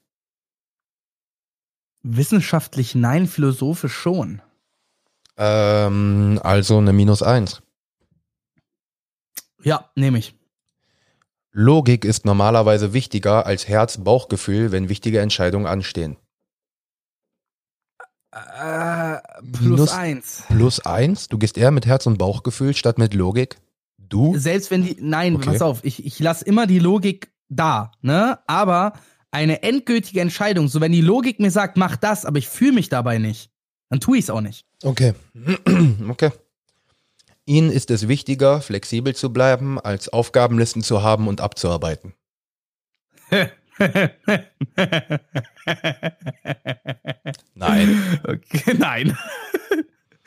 [2.03, 4.42] Wissenschaftlich nein, philosophisch schon.
[5.37, 7.62] Ähm, also eine Minus eins.
[9.62, 10.35] Ja, nehme ich.
[11.53, 16.16] Logik ist normalerweise wichtiger als Herz-Bauchgefühl, wenn wichtige Entscheidungen anstehen.
[18.33, 19.18] Äh,
[19.53, 20.42] plus Minus- eins.
[20.49, 21.29] Plus eins?
[21.29, 23.57] Du gehst eher mit Herz- und Bauchgefühl statt mit Logik?
[24.11, 24.37] Du?
[24.37, 25.46] Selbst wenn die, nein, Okay.
[25.46, 28.38] pass auf, ich, ich lasse immer die Logik da, ne?
[28.46, 28.92] Aber
[29.31, 32.88] eine endgültige Entscheidung, so wenn die Logik mir sagt, mach das, aber ich fühle mich
[32.90, 33.51] dabei nicht,
[33.88, 34.66] dann tue ich es auch nicht.
[34.83, 35.14] Okay.
[36.09, 36.31] okay.
[37.46, 42.12] Ihnen ist es wichtiger, flexibel zu bleiben, als Aufgabenlisten zu haben und abzuarbeiten.
[47.55, 48.03] Nein.
[48.25, 49.16] Okay, nein.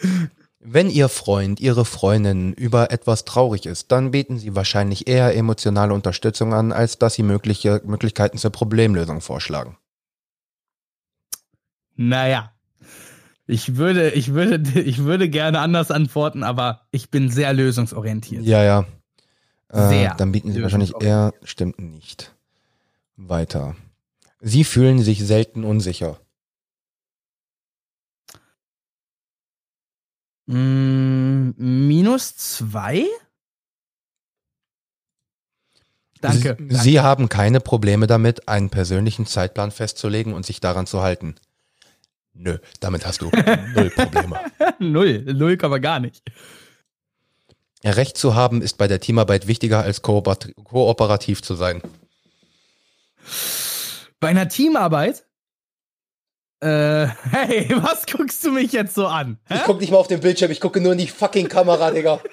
[0.66, 5.94] Wenn Ihr Freund, Ihre Freundin über etwas traurig ist, dann bieten Sie wahrscheinlich eher emotionale
[5.94, 9.78] Unterstützung an, als dass Sie mögliche Möglichkeiten zur Problemlösung vorschlagen.
[11.98, 12.54] Naja.
[13.46, 18.44] Ich würde, ich würde, ich würde gerne anders antworten, aber ich bin sehr lösungsorientiert.
[18.46, 18.86] Ja, ja.
[19.68, 22.34] Äh, Sehr dann bieten Sie wahrscheinlich eher, stimmt nicht.
[23.18, 23.76] Weiter.
[24.40, 26.20] Sie fühlen sich selten unsicher.
[30.46, 33.06] Mm, minus zwei?
[36.22, 36.58] Danke.
[36.70, 41.36] Sie, Sie haben keine Probleme damit, einen persönlichen Zeitplan festzulegen und sich daran zu halten.
[42.34, 43.30] Nö, damit hast du
[43.76, 44.40] null Probleme.
[44.80, 46.24] null, null kann man gar nicht.
[47.84, 51.82] Recht zu haben ist bei der Teamarbeit wichtiger als kooperat- kooperativ zu sein.
[54.20, 55.26] Bei einer Teamarbeit?
[56.64, 59.38] Äh, hey, was guckst du mich jetzt so an?
[59.50, 59.60] Hä?
[59.66, 62.20] guck nicht mal auf den Bildschirm, ich gucke nur in die fucking Kamera, Digga.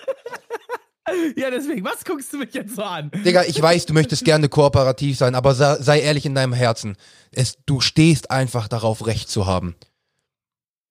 [1.35, 3.11] Ja, deswegen, was guckst du mich jetzt so an?
[3.25, 6.97] Digga, ich weiß, du möchtest gerne kooperativ sein, aber sei, sei ehrlich in deinem Herzen.
[7.33, 9.75] Es, du stehst einfach darauf, Recht zu haben.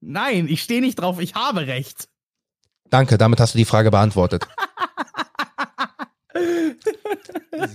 [0.01, 2.09] Nein, ich stehe nicht drauf, ich habe recht.
[2.89, 4.45] Danke, damit hast du die Frage beantwortet.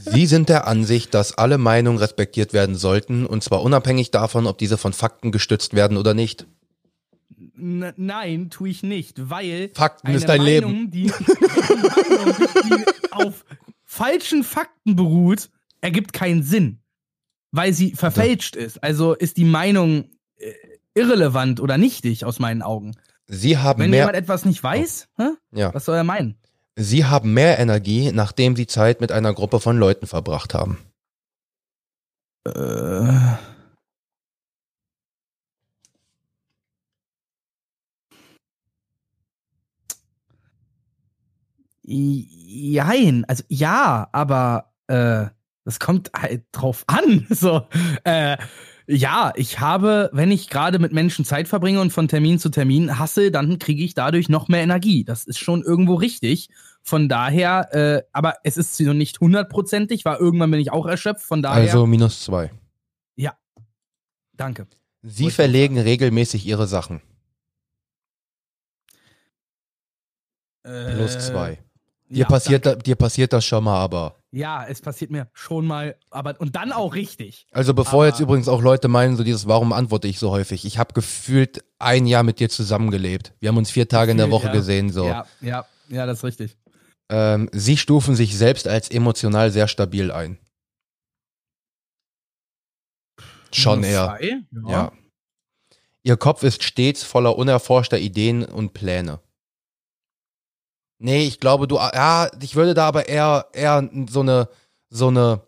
[0.01, 4.59] Sie sind der Ansicht, dass alle Meinungen respektiert werden sollten, und zwar unabhängig davon, ob
[4.59, 6.47] diese von Fakten gestützt werden oder nicht.
[7.57, 10.67] N nein, tue ich nicht, weil Fakten eine ist dein Leben.
[10.67, 13.45] Meinung, Die, eine Meinung, die auf
[13.85, 16.81] falschen Fakten beruht, ergibt keinen Sinn,
[17.53, 18.83] weil sie verfälscht ist.
[18.83, 20.53] Also ist die Meinung äh,
[20.95, 22.97] irrelevant oder nichtig aus meinen Augen.
[23.27, 25.29] Sie haben Wenn jemand etwas nicht weiß, hä?
[25.53, 26.37] ja, was soll er meinen?
[26.77, 30.79] Sie haben mehr Energie, nachdem Sie Zeit mit einer Gruppe von Leuten verbracht haben.
[32.47, 33.37] Äh.
[41.87, 45.27] Jein, also ja, aber äh,
[45.65, 47.27] das kommt halt drauf an.
[47.31, 47.67] So,
[48.05, 48.37] äh,
[48.87, 52.99] Ja, ich habe, wenn ich gerade mit Menschen Zeit verbringe und von Termin zu Termin
[52.99, 55.05] hasse, dann kriege ich dadurch noch mehr Energie.
[55.05, 56.51] Das ist schon irgendwo richtig.
[56.83, 61.25] Von daher, äh, aber es ist noch nicht hundertprozentig, weil irgendwann bin ich auch erschöpft.
[61.25, 61.63] Von daher.
[61.63, 62.51] Also minus zwei.
[63.17, 63.33] Ja.
[64.35, 64.67] Danke.
[65.03, 67.01] Sie verlegen regelmäßig ihre Sachen.
[70.63, 71.59] Plus Äh, zwei.
[72.15, 74.17] Dir, ja, passiert, da, dir passiert das schon mal, aber.
[74.31, 77.47] Ja, es passiert mir schon mal, aber und dann auch richtig.
[77.53, 80.65] Also bevor Aber- jetzt übrigens auch Leute meinen, so dieses, warum antworte ich so häufig?
[80.65, 83.33] Ich habe gefühlt ein Jahr mit dir zusammengelebt.
[83.41, 84.53] Wir haben uns vier Tage in der Woche Ja.
[84.53, 85.07] gesehen, so.
[85.07, 86.57] Ja, ja, ja, das ist richtig.
[87.11, 90.39] Ähm, sie stufen sich selbst als emotional sehr stabil ein.
[93.53, 94.17] Schon eher.
[94.19, 94.93] zwei, Ja.
[96.03, 99.21] Ihr Kopf ist stets voller unerforschter Ideen und Pläne.
[101.05, 104.49] Nee, ich glaube, du, ja, ich würde da aber eher, eher so eine,
[104.89, 105.43] so eine,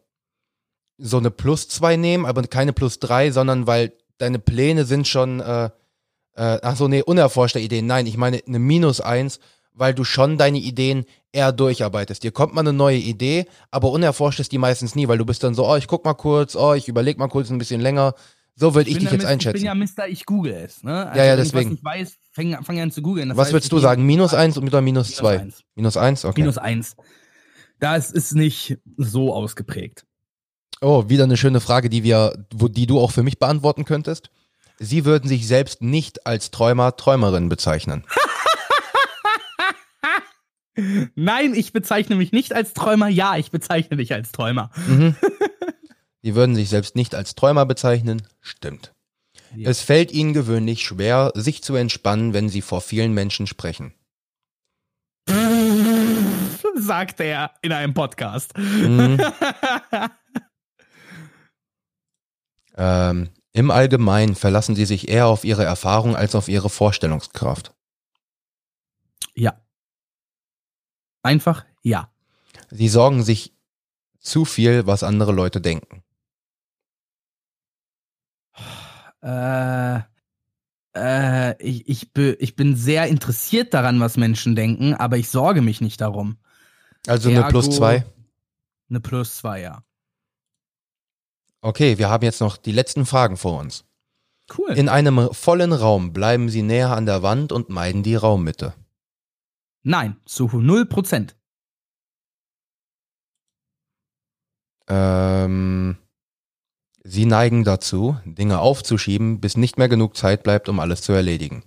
[0.99, 5.41] so eine Plus zwei nehmen, aber keine Plus drei, sondern weil deine Pläne sind schon,
[5.41, 5.71] äh,
[6.35, 7.87] äh, ach so, nee, unerforschte Ideen.
[7.87, 9.41] Nein, ich meine eine Minus eins,
[9.73, 12.23] weil du schon deine Ideen eher durcharbeitest.
[12.23, 15.43] Dir kommt mal eine neue Idee, aber unerforscht ist die meistens nie, weil du bist
[15.43, 18.15] dann so, oh, ich guck mal kurz, oh, ich überleg mal kurz ein bisschen länger.
[18.59, 19.57] So würde ich, bin dich jetzt Mis- einschätzen.
[19.57, 20.83] Ich bin ja Mister, ich google es.
[20.83, 21.07] Ne?
[21.09, 21.75] Also Ja, ja, deswegen.
[21.75, 23.29] Ich weiß, fang, fang an zu googeln.
[23.37, 24.05] Was heißt, würdest ich du sagen?
[24.07, 25.41] Minus eins oder minus Minus zwei?
[25.41, 25.63] eins.
[25.75, 26.25] Minus eins?
[26.25, 26.41] Okay.
[26.41, 26.97] Minus eins.
[27.79, 30.07] Das ist nicht so ausgeprägt.
[30.81, 34.31] oh, wieder eine schöne Frage, die wir, wo, die du auch für mich beantworten könntest.
[34.79, 38.05] Sie würden sich selbst nicht als Träumer, Träumerin bezeichnen.
[41.15, 43.09] Nein, ich bezeichne mich nicht als Träumer.
[43.09, 44.71] Ja, ich bezeichne dich als Träumer.
[44.87, 45.17] Mhm.
[46.27, 48.27] Sie würden sich selbst nicht als Träumer bezeichnen.
[48.41, 48.93] Stimmt.
[49.55, 49.71] Ja.
[49.71, 53.95] Es fällt ihnen gewöhnlich schwer, sich zu entspannen, wenn sie vor vielen Menschen sprechen.
[56.75, 58.59] Sagt er in einem Podcast.
[58.59, 59.21] Mhm.
[62.77, 67.73] ähm, Im Allgemeinen verlassen sie sich eher auf ihre Erfahrung als auf ihre Vorstellungskraft.
[69.37, 69.65] ja.
[71.23, 72.11] Einfach ja.
[72.71, 73.55] Sie sorgen sich
[74.19, 76.03] zu viel, was andere Leute denken.
[79.27, 80.01] Äh,
[80.97, 85.63] äh, ich, ich, be- ich bin sehr interessiert daran, was Menschen denken, aber ich sorge
[85.63, 86.39] mich nicht darum.
[87.09, 88.07] Also eine plus Ergo- zwei.
[88.89, 89.83] Eine Plus zwei, ja.
[91.61, 93.85] Okay, wir haben jetzt noch die letzten Fragen vor uns.
[94.57, 94.71] Cool.
[94.79, 98.75] In einem vollen Raum bleiben Sie näher an der Wand und meiden die Raummitte.
[99.83, 101.37] Nein, zu null Prozent.
[104.89, 105.97] Ähm,
[107.07, 111.63] Sie neigen dazu, Dinge aufzuschieben, bis nicht mehr genug Zeit bleibt, um alles zu erledigen.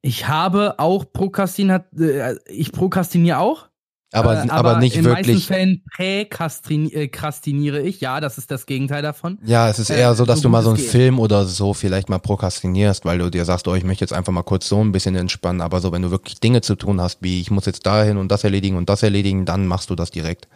[0.00, 3.68] Ich habe auch prokrastinat, äh, ich prokrastiniere auch.
[4.10, 5.46] Aber, äh, aber, nicht in meisten wirklich.
[5.46, 8.00] Fällen präkrastiniere ich.
[8.00, 9.38] Ja, das ist das Gegenteil davon.
[9.44, 10.78] Ja, es ist äh, eher so, dass so du mal so einen.
[10.78, 14.32] Film oder so vielleicht mal prokrastinierst, weil du dir sagst, oh, ich möchte jetzt einfach
[14.32, 15.60] mal kurz so ein bisschen entspannen.
[15.60, 18.32] Aber so, wenn du wirklich Dinge zu tun hast, wie ich muss jetzt dahin und
[18.32, 20.48] das erledigen und das erledigen, dann machst du das direkt.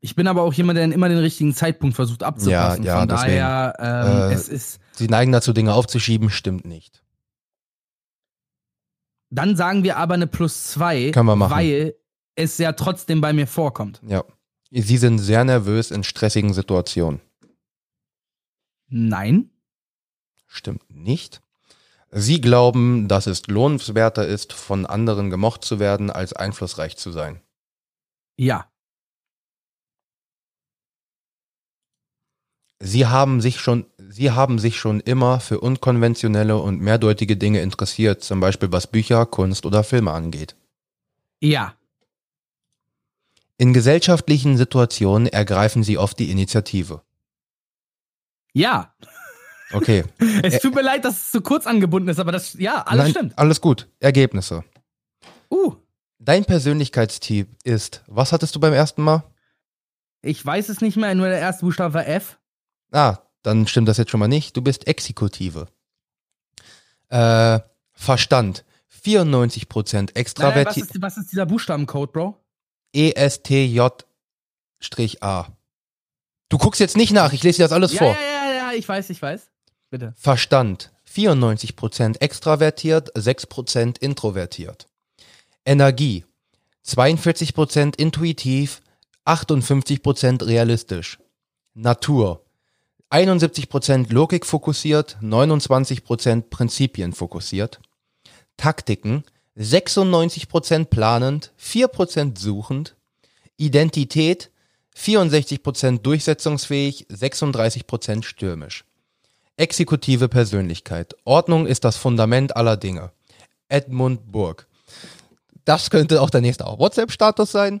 [0.00, 2.82] Ich bin aber auch jemand, der immer den richtigen Zeitpunkt versucht abzupassen.
[2.84, 3.36] Ja, ja, Von deswegen.
[3.38, 3.74] daher,
[4.26, 7.02] ähm, Äh, es ist, Sie neigen dazu, Dinge aufzuschieben, stimmt nicht.
[9.30, 11.50] dann sagen wir aber eine Plus zwei, Können wir machen.
[11.52, 11.94] weil
[12.34, 14.00] es ja trotzdem bei mir vorkommt.
[14.06, 14.24] Ja.
[14.70, 17.20] Sie sind sehr nervös in stressigen Situationen.
[18.88, 19.50] Nein.
[20.46, 21.42] Stimmt nicht.
[22.10, 27.42] Sie glauben, dass es lohnenswerter ist, von anderen gemocht zu werden, als einflussreich zu sein.
[28.38, 28.66] Ja.
[32.80, 38.22] Sie haben sich schon, sie haben sich schon immer für unkonventionelle und mehrdeutige Dinge interessiert,
[38.22, 40.54] zum Beispiel was Bücher, Kunst oder Filme angeht.
[41.40, 41.74] Ja.
[43.56, 47.02] In gesellschaftlichen Situationen ergreifen sie oft die Initiative.
[48.52, 48.94] Ja.
[49.72, 50.04] Okay.
[50.42, 53.10] Es tut mir leid, dass es zu kurz angebunden ist, aber das, ja, alles Nein,
[53.10, 53.38] stimmt.
[53.38, 53.88] Alles gut.
[53.98, 54.64] Ergebnisse.
[55.50, 55.74] Uh,
[56.20, 59.24] Dein Persönlichkeitstyp ist, was hattest du beim ersten Mal?
[60.22, 62.37] ich weiß es nicht mehr, nur der erste Buchstabe war F.
[62.92, 64.56] Ah, dann stimmt das jetzt schon mal nicht.
[64.56, 65.66] Du bist Exekutive.
[67.08, 67.60] Äh,
[67.92, 68.64] Verstand.
[69.04, 70.90] 94% Nein, nein, was, extravertiert.
[70.90, 72.44] ist, was ist dieser Buchstabencode, Bro?
[72.92, 73.96] ESTJ-A.
[76.48, 78.12] Du guckst jetzt nicht nach, ich lese dir das alles Ja, vor.
[78.12, 79.50] ja, ja, ja, ich weiß, ich weiß.
[79.90, 80.14] Bitte.
[80.16, 84.88] Verstand 94% extravertiert, 6% introvertiert.
[85.64, 86.24] Energie
[86.86, 88.80] 42% intuitiv,
[89.26, 91.18] 58% realistisch.
[91.74, 92.44] Natur
[93.10, 97.80] 71% Logik fokussiert, 29% Prinzipien fokussiert.
[98.56, 99.24] Taktiken
[99.58, 102.94] 96% planend, 4% suchend.
[103.56, 104.50] Identität
[104.96, 108.84] 64% durchsetzungsfähig, 36% stürmisch.
[109.56, 111.16] Exekutive Persönlichkeit.
[111.24, 113.10] Ordnung ist das Fundament aller Dinge.
[113.68, 114.66] Edmund Burg.
[115.64, 117.80] Das könnte auch der nächste WhatsApp-Status sein.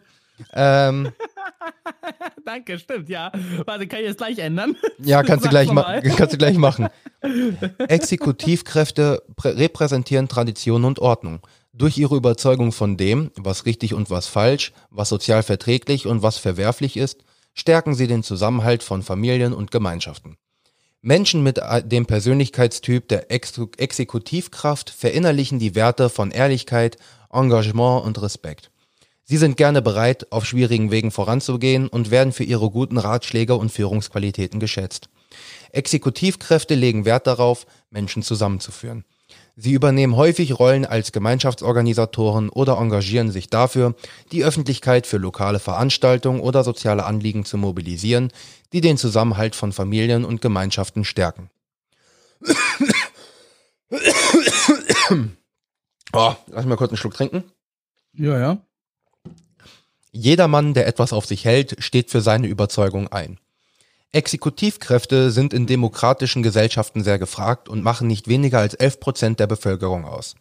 [0.52, 1.12] Ähm,
[2.44, 3.30] Danke, stimmt, ja.
[3.66, 4.76] Warte, kann ich das gleich ändern?
[4.98, 5.68] Ja, kannst du, gleich
[6.16, 6.88] kannst du gleich machen.
[7.88, 11.40] Exekutivkräfte prä- repräsentieren Tradition und Ordnung.
[11.72, 16.38] Durch ihre Überzeugung von dem, was richtig und was falsch, was sozial verträglich und was
[16.38, 17.22] verwerflich ist,
[17.54, 20.36] stärken sie den Zusammenhalt von Familien und Gemeinschaften.
[21.00, 26.96] Menschen mit äh, dem Persönlichkeitstyp der Ex Exekutivkraft verinnerlichen die Werte von Ehrlichkeit,
[27.32, 28.70] Engagement und Respekt.
[29.30, 33.70] Sie sind gerne bereit, auf schwierigen Wegen voranzugehen und werden für ihre guten Ratschläge und
[33.70, 35.10] Führungsqualitäten geschätzt.
[35.70, 39.04] Exekutivkräfte legen Wert darauf, Menschen zusammenzuführen.
[39.54, 43.94] Sie übernehmen häufig Rollen als Gemeinschaftsorganisatoren oder engagieren sich dafür,
[44.32, 48.32] die Öffentlichkeit für lokale Veranstaltungen oder soziale Anliegen zu mobilisieren,
[48.72, 51.50] die den Zusammenhalt von Familien und Gemeinschaften stärken.
[56.14, 57.44] Oh, lass mich mal kurz einen Schluck trinken.
[58.14, 58.58] Ja, ja.
[60.12, 63.38] Jeder Mann, der etwas auf sich hält, steht für seine Überzeugung ein.
[64.12, 69.46] Exekutivkräfte sind in demokratischen Gesellschaften sehr gefragt und machen nicht weniger als 11 Prozent der
[69.46, 70.34] Bevölkerung aus.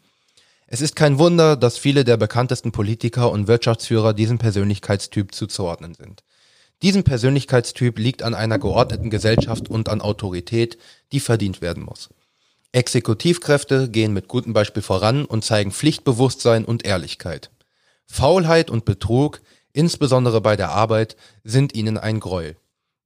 [0.67, 6.23] Es ist kein Wunder, dass viele der bekanntesten Politiker und Wirtschaftsführer diesem Persönlichkeitstyp zuzuordnen sind.
[6.81, 10.77] Diesem Persönlichkeitstyp liegt an einer geordneten Gesellschaft und an Autorität,
[11.11, 12.09] die verdient werden muss.
[12.71, 17.49] Exekutivkräfte gehen mit gutem Beispiel voran und zeigen Pflichtbewusstsein und Ehrlichkeit.
[18.05, 19.41] Faulheit und Betrug,
[19.73, 22.57] insbesondere bei der Arbeit, sind ihnen ein Gräuel.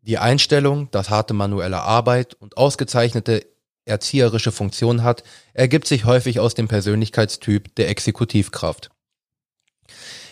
[0.02, 3.45] Die Einstellung, dass harte manuelle Arbeit und ausgezeichnete
[3.86, 8.89] erzieherische Funktion hat, ergibt sich häufig aus dem Persönlichkeitstyp der Exekutivkraft.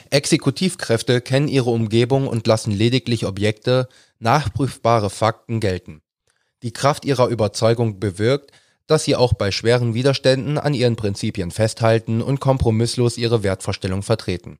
[0.09, 3.87] Exekutivkräfte kennen ihre Umgebung und lassen lediglich Objekte,
[4.17, 6.01] nachprüfbare Fakten gelten.
[6.63, 8.51] Die Kraft ihrer Überzeugung bewirkt,
[8.87, 14.57] dass sie auch bei schweren Widerständen an ihren Prinzipien festhalten und kompromisslos ihre Wertvorstellung vertreten.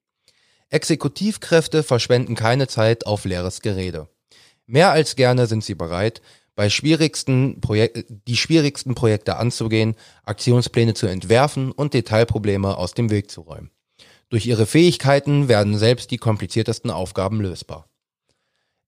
[0.70, 4.08] Exekutivkräfte verschwenden keine Zeit auf leeres Gerede.
[4.66, 6.22] Mehr als gerne sind sie bereit,
[6.56, 13.32] bei schwierigsten Projek die schwierigsten Projekte anzugehen, Aktionspläne zu entwerfen und Detailprobleme aus dem Weg
[13.32, 13.72] zu räumen.
[14.30, 17.88] Durch ihre Fähigkeiten werden selbst die kompliziertesten Aufgaben lösbar.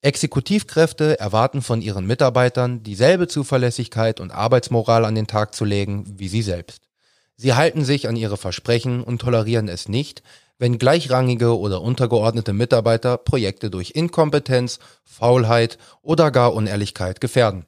[0.02, 6.28] Exekutivkräfte erwarten von ihren Mitarbeitern dieselbe Zuverlässigkeit und Arbeitsmoral an den Tag zu legen wie
[6.28, 6.90] sie selbst.
[7.38, 10.22] Sie halten sich an ihre Versprechen und tolerieren es nicht,
[10.62, 17.66] wenn gleichrangige oder untergeordnete Mitarbeiter Projekte durch Inkompetenz, Faulheit oder gar Unehrlichkeit gefährden.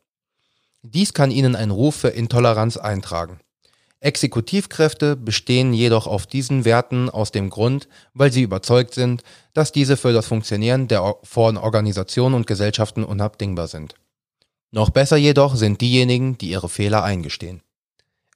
[0.83, 3.39] Dies kann ihnen einen Ruf für Intoleranz eintragen.
[3.99, 9.97] Exekutivkräfte bestehen jedoch auf diesen Werten aus dem Grund, weil sie überzeugt sind, dass diese
[9.97, 13.95] für das Funktionieren der von Organisationen und Gesellschaften unabdingbar sind.
[14.69, 17.63] Noch besser jedoch sind diejenigen, die ihre Fehler eingestehen.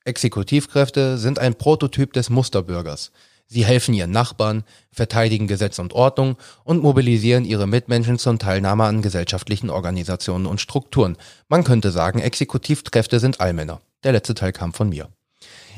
[0.04, 3.12] Exekutivkräfte sind ein Prototyp des Musterbürgers.
[3.48, 9.02] Sie helfen ihren Nachbarn, verteidigen Gesetz und Ordnung und mobilisieren ihre Mitmenschen zur Teilnahme an
[9.02, 11.18] gesellschaftlichen Organisationen und Strukturen.
[11.48, 13.80] Man könnte sagen, Exekutivkräfte sind Allmänner.
[14.04, 15.10] Der letzte Teil kam von mir.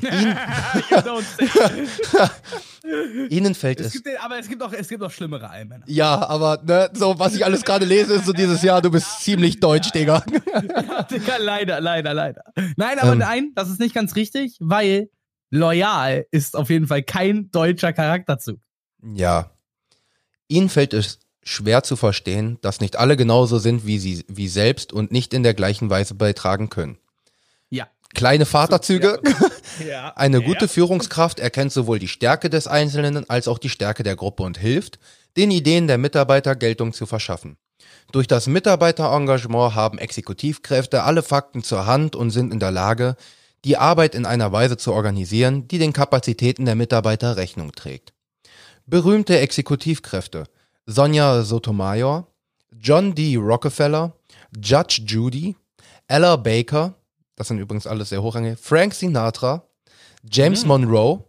[0.00, 1.48] Say.
[3.28, 5.84] Ihnen fällt es gibt, aber es gibt auch, es gibt auch schlimmere Allmänner.
[5.86, 9.20] Ja, aber ne, so was ich alles gerade lese, ist so dieses Jahr, du bist
[9.20, 10.20] ziemlich deutsch, Digga.
[11.10, 12.42] Digga, leider, leider, leider.
[12.76, 13.18] Nein, aber Ähm.
[13.18, 15.10] nein, das ist nicht ganz richtig, weil
[15.50, 18.60] loyal ist auf jeden Fall kein deutscher Charakterzug.
[19.02, 19.50] Ja.
[20.48, 24.92] Ihnen fällt es schwer zu verstehen, dass nicht alle genauso sind wie sie wie selbst
[24.92, 26.98] und nicht in der gleichen Weise beitragen können.
[27.70, 27.88] Ja.
[28.14, 29.20] Kleine Vaterzüge.
[29.86, 30.12] Ja.
[30.16, 34.42] Eine gute Führungskraft erkennt sowohl die Stärke des Einzelnen als auch die Stärke der Gruppe
[34.42, 34.98] und hilft,
[35.36, 37.56] den Ideen der Mitarbeiter Geltung zu verschaffen.
[38.12, 43.16] Durch das Mitarbeiterengagement haben Exekutivkräfte alle Fakten zur Hand und sind in der Lage,
[43.64, 48.12] die Arbeit in einer Weise zu organisieren, die den Kapazitäten der Mitarbeiter Rechnung trägt.
[48.86, 50.44] Berühmte Exekutivkräfte
[50.86, 52.26] Sonja Sotomayor,
[52.80, 53.36] John D.
[53.36, 54.12] Rockefeller,
[54.60, 55.54] Judge Judy,
[56.08, 56.94] Ella Baker,
[57.36, 59.62] das sind übrigens alles sehr hochrangige, Frank Sinatra,
[60.28, 61.22] James Monroe,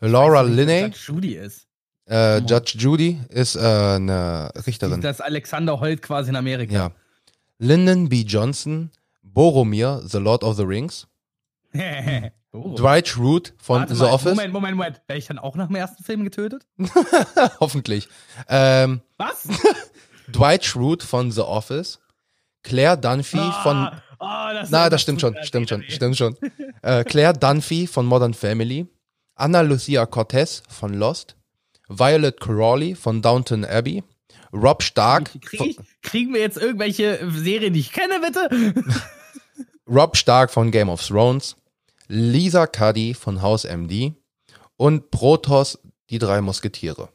[0.00, 1.66] Laura Linney, Das Judy ist.
[2.08, 5.00] äh, Judge Judy ist äh, eine Richterin.
[5.00, 6.72] Das Alexander Holt quasi in Amerika.
[6.72, 6.90] Ja.
[7.58, 8.22] Lyndon B.
[8.22, 8.90] Johnson,
[9.22, 11.06] Boromir, The Lord of the Rings,
[12.52, 12.74] oh.
[12.74, 15.02] Dwight Schrute von Warte The mal, Office, Moment, Moment, Moment.
[15.06, 16.66] Wäre ich dann auch nach dem ersten Film getötet?
[17.60, 18.08] hoffentlich.
[18.48, 19.48] Ähm, Was?
[20.28, 22.00] Dwight Schrute von The Office,
[22.62, 23.88] Claire Dunphy von
[24.22, 26.36] Ah, ah, das Na, das stimmt schon, stimmt schon, stimmt schon.
[26.82, 28.86] Äh, Claire Dunphy von Modern Family,
[29.34, 31.36] Anna Lucia Cortez von Lost,
[31.88, 34.04] Violet Crawley von Downton Abbey,
[34.52, 35.32] Rob Stark.
[35.40, 38.74] Krieg ich, kriegen wir jetzt irgendwelche Serien, die ich kenne, bitte?
[39.88, 41.56] Rob Stark von Game of Thrones,
[42.12, 44.12] Lisa Cuddy von House MD
[44.76, 45.78] und Protoss,
[46.10, 47.08] die drei Musketiere.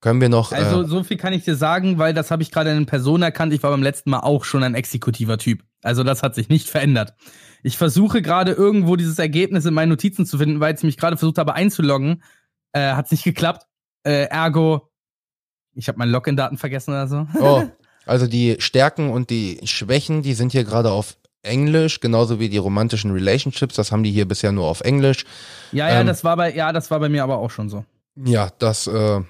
[0.00, 0.50] Können wir noch.
[0.50, 3.22] Also, äh, so viel kann ich dir sagen, weil das habe ich gerade in Person
[3.22, 3.52] erkannt.
[3.52, 5.62] Ich war beim letzten Mal auch schon ein exekutiver Typ.
[5.82, 7.14] Also, das hat sich nicht verändert.
[7.62, 11.16] Ich versuche gerade irgendwo dieses Ergebnis in meinen Notizen zu finden, weil ich mich gerade
[11.16, 12.24] versucht habe einzuloggen.
[12.72, 13.68] Äh, hat es nicht geklappt.
[14.02, 14.90] Äh, ergo,
[15.74, 17.28] ich habe meine Login-Daten vergessen oder so.
[17.38, 17.62] Oh,
[18.06, 22.58] also die Stärken und die Schwächen, die sind hier gerade auf Englisch, genauso wie die
[22.58, 23.74] romantischen Relationships.
[23.74, 25.24] Das haben die hier bisher nur auf Englisch.
[25.72, 27.84] Ja, ja, ähm, das war bei, ja, das war bei mir aber auch schon so.
[28.16, 29.20] Ja, das, äh,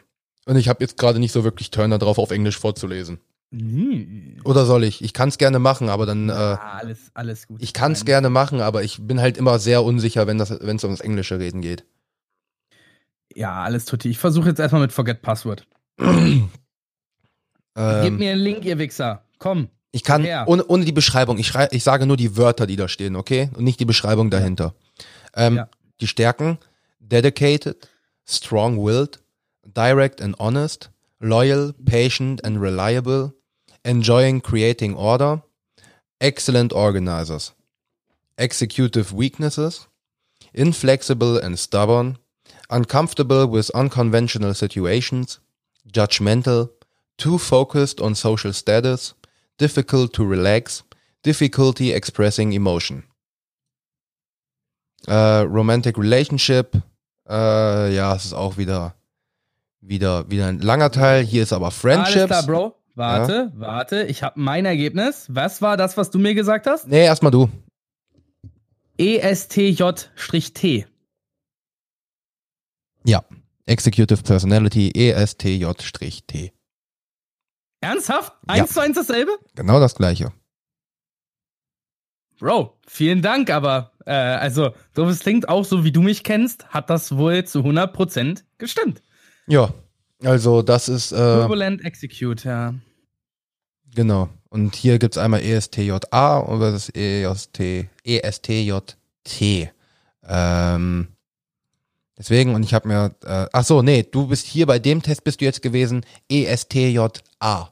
[0.46, 3.20] und ich habe jetzt gerade nicht so wirklich Turner drauf, auf Englisch vorzulesen.
[3.50, 4.40] Mhm.
[4.44, 5.04] Oder soll ich?
[5.04, 6.30] Ich kann es gerne machen, aber dann.
[6.30, 7.62] Äh, ah, alles, alles gut.
[7.62, 11.00] Ich kann es gerne machen, aber ich bin halt immer sehr unsicher, wenn es ums
[11.00, 11.84] englische Reden geht.
[13.34, 14.08] Ja, alles tutti.
[14.08, 15.66] Ich versuche jetzt erstmal mit Forget Password.
[15.98, 16.50] ähm,
[17.76, 19.24] Gib mir einen Link, ihr Wichser.
[19.38, 19.68] Komm.
[19.93, 22.88] Ich kann, ohne, ohne die Beschreibung, ich, schrei, ich sage nur die Wörter, die da
[22.88, 23.51] stehen, okay?
[23.55, 24.74] Und nicht die Beschreibung dahinter.
[25.36, 25.68] Ähm, ja.
[26.01, 26.59] Die Stärken,
[26.99, 27.88] dedicated,
[28.26, 29.20] strong-willed,
[29.64, 30.90] direct and honest,
[31.20, 33.34] loyal, patient and reliable,
[33.84, 35.43] enjoying creating order,
[36.20, 37.53] excellent organizers,
[38.38, 39.88] executive weaknesses,
[40.55, 42.16] inflexible and stubborn,
[42.70, 45.38] uncomfortable with unconventional situations,
[45.90, 46.70] judgmental,
[47.18, 49.14] too focused on social status,
[49.62, 50.84] difficult to relax,
[51.22, 53.04] difficulty expressing emotion.
[55.06, 56.76] Äh, romantic Relationship,
[57.28, 58.94] äh, ja, es ist auch wieder,
[59.80, 61.24] wieder, wieder ein langer Teil.
[61.24, 62.16] Hier ist aber Friendships.
[62.16, 62.76] Alles klar, Bro.
[62.94, 63.60] Warte, ja.
[63.60, 65.26] warte, ich habe mein Ergebnis.
[65.30, 66.86] Was war das, was du mir gesagt hast?
[66.88, 67.48] Nee, erstmal du.
[68.98, 70.86] ESTJ-T.
[73.04, 73.24] Ja,
[73.64, 76.52] Executive Personality ESTJ-T.
[77.83, 78.33] Ernsthaft?
[78.47, 78.66] Eins ja.
[78.66, 79.33] zu eins dasselbe?
[79.55, 80.33] Genau das gleiche.
[82.39, 86.66] Bro, vielen Dank, aber äh, also, so es klingt, auch so wie du mich kennst,
[86.68, 89.03] hat das wohl zu 100% gestimmt.
[89.47, 89.72] Ja,
[90.24, 91.12] also das ist.
[91.12, 92.74] Äh, Turbulent Execute, ja.
[93.95, 94.28] Genau.
[94.49, 99.70] Und hier gibt es einmal ESTJA und das EST, ESTJT.
[100.24, 101.09] Ähm,
[102.18, 105.24] deswegen, und ich habe mir, äh, ach so, nee, du bist hier bei dem Test
[105.24, 107.70] bist du jetzt gewesen, ESTJA.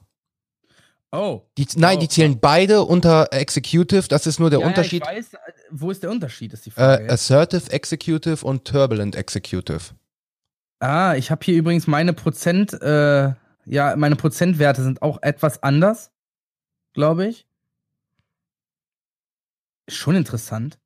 [1.12, 1.43] Oh.
[1.59, 2.01] Die, nein, oh.
[2.01, 5.05] die zählen beide unter Executive, das ist nur der ja, Unterschied.
[5.05, 7.05] Ja, ich weiß, wo ist der Unterschied, ist die Frage.
[7.05, 9.95] Äh, assertive Executive und Turbulent Executive.
[10.78, 13.32] Ah, ich habe hier übrigens meine Prozent, äh,
[13.66, 16.11] ja, meine Prozentwerte sind auch etwas anders,
[16.95, 17.47] glaube ich.
[19.88, 20.78] Schon interessant.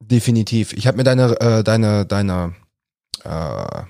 [0.00, 0.72] Definitiv.
[0.72, 2.54] Ich habe mir deine, äh, deine, deine,
[3.26, 3.82] äh,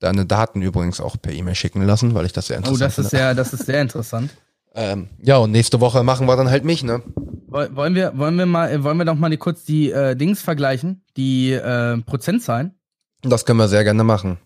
[0.00, 2.84] deine Daten übrigens auch per E-Mail schicken lassen, weil ich das sehr interessant finde.
[2.84, 4.30] Oh, das ist sehr, das ist sehr interessant.
[4.74, 7.02] ähm, ja, und nächste Woche machen wir dann halt mich, ne?
[7.46, 11.04] Wollen wir, wollen wir mal, wollen wir doch mal die, kurz die äh, Dings vergleichen,
[11.16, 12.74] die äh, Prozentzahlen?
[13.20, 14.38] Das können wir sehr gerne machen.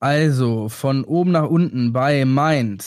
[0.00, 2.84] Also, von oben nach unten bei Mind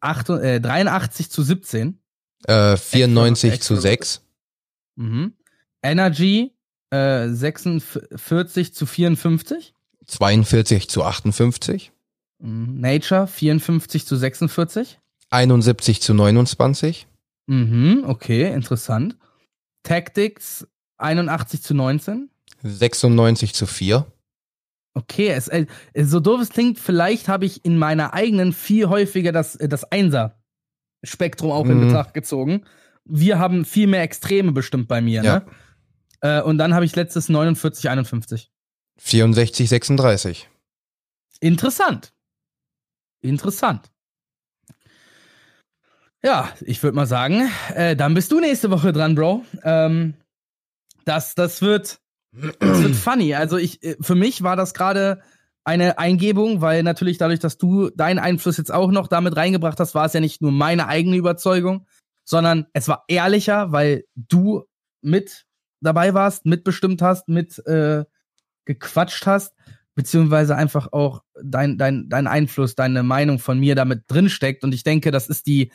[0.00, 1.98] 8, äh, 83 zu 17.
[2.46, 4.22] Äh, 94 Extra, zu 6.
[4.96, 5.32] Mhm.
[5.82, 6.55] Energy
[6.90, 9.74] äh, 46 zu 54.
[10.06, 11.92] 42 zu 58.
[12.38, 12.80] Mhm.
[12.80, 14.98] Nature 54 zu 46.
[15.30, 17.06] 71 zu 29.
[17.46, 19.16] Mhm, okay, interessant.
[19.82, 20.66] Tactics
[20.98, 22.30] 81 zu 19.
[22.62, 24.06] 96 zu 4.
[24.94, 29.30] Okay, es, äh, so doof es klingt, vielleicht habe ich in meiner eigenen viel häufiger
[29.30, 31.72] das, äh, das Einser-Spektrum auch mhm.
[31.72, 32.62] in Betracht gezogen.
[33.04, 35.34] Wir haben viel mehr Extreme bestimmt bei mir, ja.
[35.40, 35.46] ne?
[36.20, 38.50] Äh, und dann habe ich letztes 49, 51.
[38.98, 40.48] 64, 36.
[41.40, 42.12] Interessant.
[43.20, 43.90] Interessant.
[46.22, 49.44] Ja, ich würde mal sagen, äh, dann bist du nächste Woche dran, Bro.
[49.62, 50.14] Ähm,
[51.04, 52.00] das, das wird,
[52.32, 53.34] das wird funny.
[53.34, 55.22] Also ich, äh, für mich war das gerade
[55.64, 59.94] eine Eingebung, weil natürlich dadurch, dass du deinen Einfluss jetzt auch noch damit reingebracht hast,
[59.94, 61.86] war es ja nicht nur meine eigene Überzeugung,
[62.24, 64.64] sondern es war ehrlicher, weil du
[65.02, 65.44] mit
[65.80, 68.04] dabei warst, mitbestimmt hast, mit äh,
[68.64, 69.54] gequatscht hast,
[69.94, 74.64] beziehungsweise einfach auch dein, dein, dein Einfluss, deine Meinung von mir damit drinsteckt.
[74.64, 75.72] Und ich denke, das ist die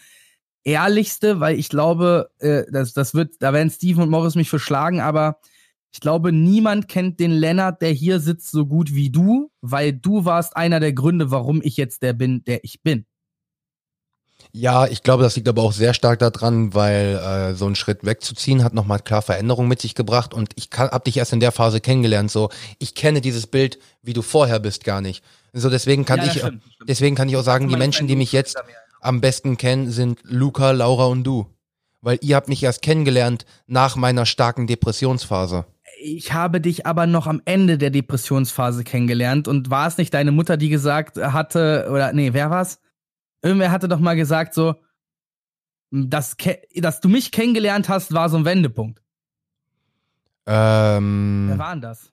[0.63, 5.01] ehrlichste, weil ich glaube, äh, das, das wird, da werden Steven und Morris mich verschlagen,
[5.01, 5.39] aber
[5.93, 10.23] ich glaube, niemand kennt den Lennart, der hier sitzt, so gut wie du, weil du
[10.23, 13.05] warst einer der Gründe, warum ich jetzt der bin, der ich bin.
[14.53, 18.03] Ja, ich glaube, das liegt aber auch sehr stark daran, weil äh, so einen Schritt
[18.05, 21.39] wegzuziehen hat nochmal klar Veränderungen mit sich gebracht und ich kann, hab dich erst in
[21.39, 22.31] der Phase kennengelernt.
[22.31, 25.23] So, ich kenne dieses Bild, wie du vorher bist, gar nicht.
[25.53, 26.89] So, deswegen kann Ja, ich, stimmt, stimmt.
[26.89, 28.57] deswegen kann ich auch sagen, die Menschen, die mich jetzt
[28.99, 31.47] am besten kennen, sind Luca, Laura und du.
[32.01, 35.65] Weil ihr habt mich erst kennengelernt nach meiner starken Depressionsphase.
[36.03, 40.31] Ich habe dich aber noch am Ende der Depressionsphase kennengelernt und war es nicht deine
[40.31, 42.79] Mutter, die gesagt hatte, oder nee, wer war's?
[43.41, 44.75] Irgendwer hatte doch mal gesagt, so,
[45.91, 46.35] dass,
[46.75, 49.01] dass du mich kennengelernt hast, war so ein Wendepunkt.
[50.45, 52.11] Ähm, Wer war denn das?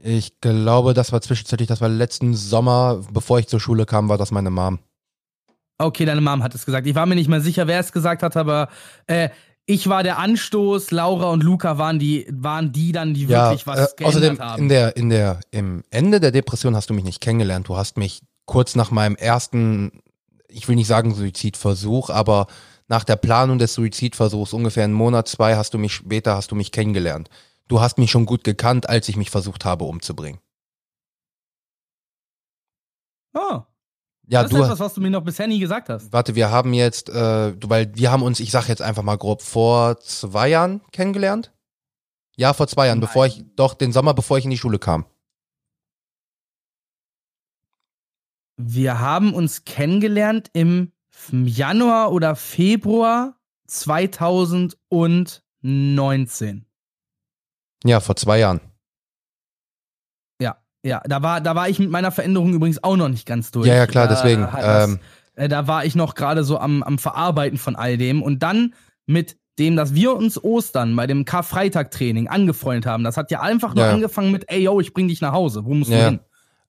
[0.00, 4.16] ich glaube, das war zwischenzeitlich, das war letzten Sommer, bevor ich zur Schule kam, war
[4.18, 4.78] das meine Mom.
[5.78, 6.86] Okay, deine Mom hat es gesagt.
[6.86, 8.68] Ich war mir nicht mehr sicher, wer es gesagt hat, aber
[9.06, 9.30] äh,
[9.64, 13.66] ich war der Anstoß, Laura und Luca waren die, waren die dann, die Ja, wirklich
[13.66, 14.62] was äh, geändert außerdem haben.
[14.62, 17.68] in der, in der, im Ende der Depression hast du mich nicht kennengelernt.
[17.68, 20.00] Du hast mich kurz nach meinem ersten,
[20.48, 22.46] ich will nicht sagen Suizidversuch, aber
[22.88, 26.54] nach der Planung des Suizidversuchs, ungefähr einen Monat, zwei, hast du mich später, hast du
[26.54, 27.28] mich kennengelernt.
[27.68, 30.40] Du hast mich schon gut gekannt, als ich mich versucht habe umzubringen.
[33.34, 33.60] oh,
[34.26, 36.12] Ja, das du, ist etwas, was du mir noch bisher nie gesagt hast.
[36.12, 39.16] warte, wir haben jetzt, äh, du- weil wir haben uns, ich sag jetzt einfach mal
[39.16, 41.52] grob, vor zwei Jahren kennengelernt.
[42.36, 43.06] Ja, vor zwei Jahren, Nein.
[43.08, 45.04] bevor ich, doch, den Sommer, bevor ich in die Schule kam.
[48.60, 50.90] Wir haben uns kennengelernt im
[51.30, 53.36] Januar oder Februar
[53.68, 56.64] 2019.
[57.84, 58.60] Ja, vor zwei Jahren.
[60.42, 63.52] Ja, ja, da war, da war ich mit meiner Veränderung übrigens auch noch nicht ganz
[63.52, 63.68] durch.
[63.68, 64.98] Ja, ja, klar, deswegen, hat das- ähm,
[65.36, 68.22] äh, da war ich noch gerade so am, am Verarbeiten von all dem.
[68.22, 68.74] Und dann
[69.06, 73.74] mit dem, dass wir uns Ostern bei dem Karfreitag-Training angefreundet haben, das hat ja einfach
[73.74, 73.92] nur Ja.
[73.92, 75.64] angefangen mit, ey, yo, ich bring dich nach Hause.
[75.64, 76.06] Wo musst du Ja.
[76.08, 76.20] hin?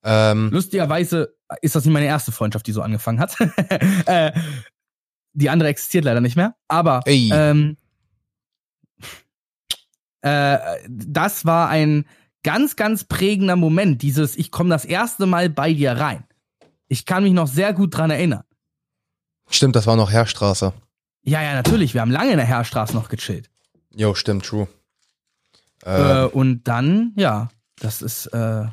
[0.02, 3.36] Ähm, Lustigerweise ist das nicht meine erste Freundschaft, die so angefangen hat.
[4.06, 4.32] äh,
[5.32, 6.54] die andere existiert leider nicht mehr.
[6.68, 7.76] Aber ähm,
[10.22, 12.06] äh, das war ein
[12.42, 14.02] ganz, ganz prägender Moment.
[14.02, 16.24] Dieses, ich komme das erste Mal bei dir rein.
[16.88, 18.42] Ich kann mich noch sehr gut dran erinnern.
[19.48, 20.72] Stimmt, das war noch Herrstraße.
[21.22, 21.94] Ja, ja, natürlich.
[21.94, 23.50] Wir haben lange in der Herrstraße noch gechillt.
[23.94, 24.68] Jo, stimmt, true.
[25.84, 28.66] Äh, Äh, und dann, ja, das ist, äh,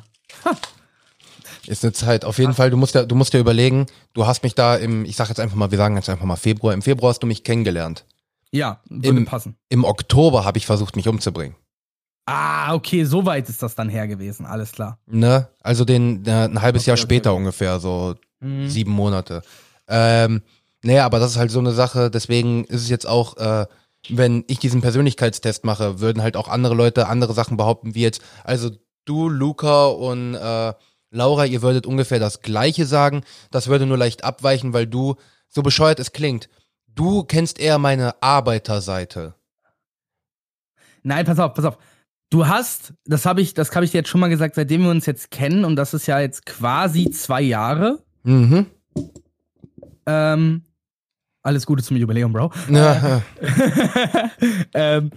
[1.68, 2.24] ist eine Zeit.
[2.24, 5.04] Auf jeden Fall, du musst ja, du musst dir überlegen, du hast mich da im,
[5.04, 6.74] ich sag jetzt einfach mal, wir sagen jetzt einfach mal Februar.
[6.74, 8.04] Im Februar hast du mich kennengelernt.
[8.50, 9.56] ja, würde Im- passen.
[9.68, 11.54] Im Oktober habe ich versucht, mich umzubringen.
[12.26, 14.44] Ah, okay, so weit ist das dann her gewesen.
[14.44, 14.98] Alles klar.
[15.06, 15.48] Ne?
[15.62, 17.38] Also den, äh, ein halbes Okay, Jahr okay, später okay.
[17.38, 18.68] ungefähr, so Mhm.
[18.68, 19.42] sieben Monate.
[19.88, 20.42] Ähm,
[20.82, 23.66] naja, aber das ist halt so eine Sache, deswegen ist es jetzt auch, äh,
[24.10, 28.20] wenn ich diesen Persönlichkeitstest mache, würden halt auch andere Leute andere Sachen behaupten, wie jetzt,
[28.44, 28.70] also
[29.06, 30.72] du, Luca und äh,
[31.10, 33.22] Laura, ihr würdet ungefähr das Gleiche sagen.
[33.50, 35.16] Das würde nur leicht abweichen, weil du,
[35.48, 36.48] so bescheuert es klingt,
[36.86, 39.34] du kennst eher meine Arbeiterseite.
[41.02, 41.78] Nein, pass auf, pass auf.
[42.30, 44.90] Du hast, das habe ich, das habe ich dir jetzt schon mal gesagt, seitdem wir
[44.90, 48.02] uns jetzt kennen, und das ist ja jetzt quasi zwei Jahre.
[48.22, 48.66] Mhm.
[50.04, 50.64] Ähm,
[51.42, 52.52] alles Gute zum Jubiläum, Bro.
[52.70, 53.22] Ja,
[54.74, 55.10] ähm,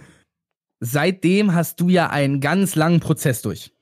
[0.80, 3.74] seitdem hast du ja einen ganz langen Prozess durch.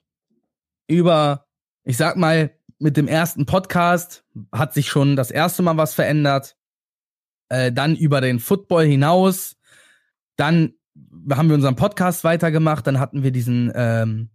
[0.88, 1.46] Über,
[1.84, 6.56] ich sag mal, mit dem ersten Podcast hat sich schon das erste Mal was verändert.
[7.48, 9.56] Äh, dann über den Football hinaus.
[10.36, 10.74] Dann
[11.30, 12.86] haben wir unseren Podcast weitergemacht.
[12.86, 14.30] Dann hatten wir diesen, ähm,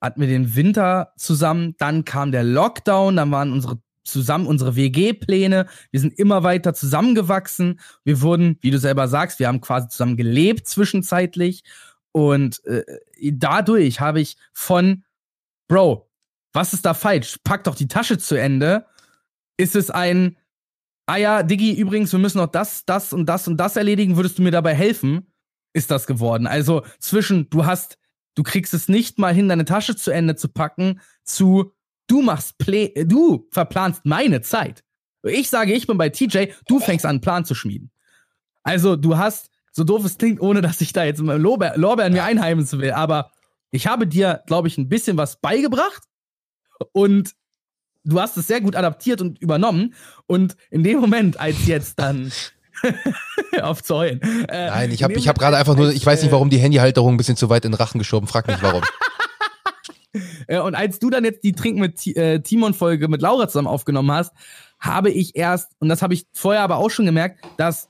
[0.00, 1.74] hatten wir den Winter zusammen.
[1.78, 3.16] Dann kam der Lockdown.
[3.16, 5.66] Dann waren unsere zusammen unsere WG-Pläne.
[5.90, 7.80] Wir sind immer weiter zusammengewachsen.
[8.04, 11.64] Wir wurden, wie du selber sagst, wir haben quasi zusammen gelebt zwischenzeitlich.
[12.12, 12.84] Und äh,
[13.32, 15.04] dadurch habe ich von,
[15.66, 16.08] Bro,
[16.54, 17.38] was ist da falsch?
[17.44, 18.86] Pack doch die Tasche zu Ende.
[19.56, 20.36] Ist es ein,
[21.06, 24.16] ah ja, Diggi, übrigens, wir müssen noch das, das und das und das erledigen.
[24.16, 25.26] Würdest du mir dabei helfen?
[25.74, 26.46] Ist das geworden.
[26.46, 27.98] Also zwischen, du hast,
[28.36, 31.74] du kriegst es nicht mal hin, deine Tasche zu Ende zu packen, zu,
[32.06, 34.84] du machst Play, du verplanst meine Zeit.
[35.24, 37.90] Ich sage, ich bin bei TJ, du fängst an, einen Plan zu schmieden.
[38.62, 42.12] Also, du hast, so doof es klingt, ohne dass ich da jetzt mal Lorbeer, Lorbeeren
[42.12, 43.32] mir einheimsen will, aber
[43.72, 46.02] ich habe dir, glaube ich, ein bisschen was beigebracht
[46.92, 47.34] und
[48.04, 49.94] du hast es sehr gut adaptiert und übernommen.
[50.26, 52.30] Und in dem Moment, als jetzt dann
[53.62, 54.20] auf zu heulen.
[54.48, 56.58] Äh, Nein, ich habe ich hab gerade einfach nur, ich weiß nicht, äh, warum die
[56.58, 58.28] Handyhalterung ein bisschen zu weit in den Rachen geschoben.
[58.28, 58.82] Frag mich warum.
[60.46, 64.12] Äh, und als du dann jetzt die Trink mit äh, Timon-Folge mit Laura zusammen aufgenommen
[64.12, 64.32] hast,
[64.78, 67.88] habe ich erst, und das habe ich vorher aber auch schon gemerkt, dass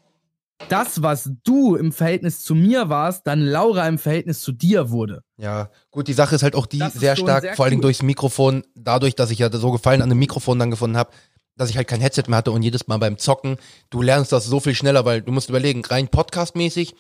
[0.69, 5.23] das, was du im Verhältnis zu mir warst, dann Laura im Verhältnis zu dir wurde.
[5.37, 7.81] Ja, gut, die Sache ist halt auch die Das sehr schon stark, sehr vor Dingen
[7.81, 7.83] cool.
[7.89, 11.11] durchs Mikrofon, dadurch, dass ich ja so Gefallen an dem Mikrofon dann gefunden habe,
[11.57, 13.59] dass ich halt kein Headset mehr hatte und jedes Mal beim Zocken,
[13.91, 16.95] du lernst das so viel schneller, weil du musst überlegen, rein podcastmäßig,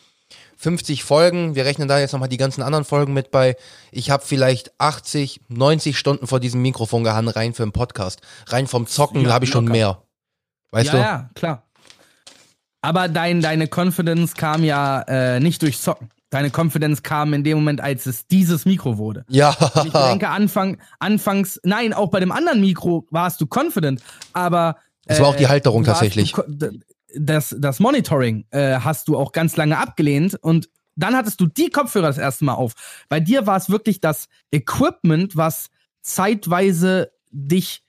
[0.56, 3.56] 50 Folgen, wir rechnen da jetzt nochmal die ganzen anderen Folgen mit bei,
[3.92, 8.20] ich habe vielleicht 80, 90 Stunden vor diesem Mikrofon gehangen, rein für einen Podcast.
[8.46, 9.72] Rein vom Zocken Ja, habe ich schon locker.
[9.72, 10.02] mehr.
[10.70, 10.98] Weißt ja, du?
[10.98, 11.62] ja, klar.
[12.84, 16.10] Aber dein, deine Confidence kam ja äh, nicht durch Zocken.
[16.28, 19.24] Deine Confidence kam in dem Moment, als es dieses Mikro wurde.
[19.28, 24.02] Ja, Und ich denke, Anfang, anfangs, nein, auch bei dem anderen Mikro warst du confident,
[24.34, 24.76] aber.
[25.06, 26.32] Es war auch die Halterung du warst- tatsächlich.
[26.32, 26.72] Du,
[27.16, 31.70] das, das Monitoring äh, hast du auch ganz lange abgelehnt und dann hattest du die
[31.70, 32.72] Kopfhörer das erste Mal auf.
[33.08, 35.70] Bei dir war es wirklich das Equipment, was
[36.02, 37.82] zeitweise dich,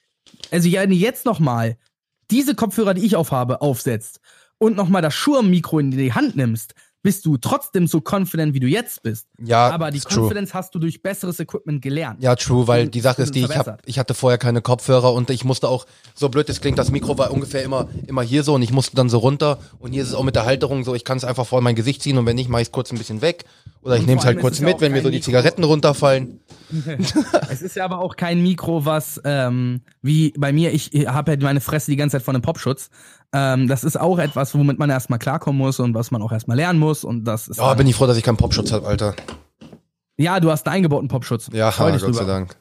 [0.52, 1.78] also ja, jetzt nochmal,
[2.32, 4.20] diese Kopfhörer, die ich aufhabe, aufsetzt
[4.58, 6.74] und nochmal das Shure-Mikro in die Hand nimmst,
[7.06, 9.28] bist du trotzdem so confident, wie du jetzt bist.
[9.40, 10.24] ja, Aber die true.
[10.24, 12.24] Confidence hast du durch besseres Equipment gelernt.
[12.24, 15.30] Ja, true, weil die Sache ist die, ich, hab, ich hatte vorher keine Kopfhörer und
[15.30, 15.86] ich musste auch,
[16.16, 18.96] so blöd es klingt, das Mikro war ungefähr immer, immer hier so und ich musste
[18.96, 21.24] dann so runter und hier ist es auch mit der Halterung so, ich kann es
[21.24, 23.46] einfach vor mein Gesicht ziehen und wenn nicht, mache ich es kurz ein bisschen weg
[23.84, 25.26] oder ich nehme es vor halt kurz es ja mit, wenn mir so die Mikro.
[25.26, 26.40] Zigaretten runterfallen.
[27.52, 31.38] Es ist ja aber auch kein Mikro, was ähm, wie bei mir, ich habe ja
[31.40, 32.90] meine Fresse die ganze Zeit von einem Popschutz.
[33.34, 36.58] Ähm, das ist auch etwas, womit man erstmal klarkommen muss und was man auch erstmal
[36.58, 37.04] lernen muss.
[37.04, 37.58] Und das ist.
[37.58, 39.16] Ja, bin ich froh, dass ich keinen Popschutz habe, Alter.
[40.18, 41.50] ja, du hast einen eingebauten Popschutz.
[41.52, 42.26] Ja, dich Gott sei drüber.
[42.26, 42.58] Dank.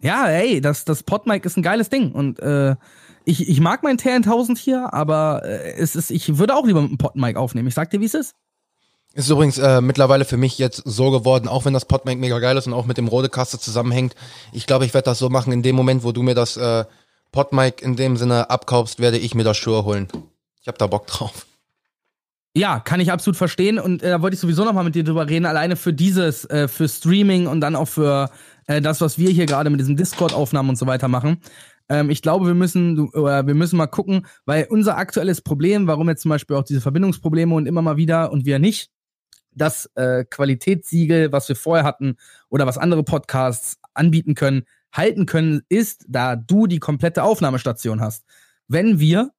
[0.00, 2.12] Ja, ey, das, das Podmic ist ein geiles Ding.
[2.12, 2.76] Und äh,
[3.24, 6.90] ich, ich mag mein TN1000 hier, aber äh, es ist, ich würde auch lieber mit
[6.90, 7.68] einem Podmic aufnehmen.
[7.68, 8.34] Ich sag dir, wie es ist.
[9.14, 12.56] Ist übrigens äh, mittlerweile für mich jetzt so geworden, auch wenn das Podmic mega geil
[12.56, 14.14] ist und auch mit dem Rodecaster zusammenhängt.
[14.52, 16.84] Ich glaube, ich werde das so machen, in dem Moment, wo du mir das äh,
[17.34, 20.06] Podmic in dem Sinne abkaufst, werde ich mir das Shure holen.
[20.62, 21.46] Ich habe da Bock drauf.
[22.56, 25.02] Ja, kann ich absolut verstehen und äh, da wollte ich sowieso noch mal mit dir
[25.02, 28.30] drüber reden, alleine für dieses, äh, für Streaming und dann auch für
[28.68, 31.38] äh, das, was wir hier gerade mit diesem Discord-Aufnahmen und so weiter machen.
[31.88, 36.08] Ähm, ich glaube, wir müssen, äh, wir müssen mal gucken, weil unser aktuelles Problem, warum
[36.08, 38.90] jetzt zum Beispiel auch diese Verbindungsprobleme und immer mal wieder und wir nicht,
[39.50, 42.16] das äh, Qualitätssiegel, was wir vorher hatten
[42.48, 44.64] oder was andere Podcasts anbieten können,
[44.94, 48.24] halten können, ist, da du die komplette Aufnahmestation hast.
[48.68, 49.32] Wenn wir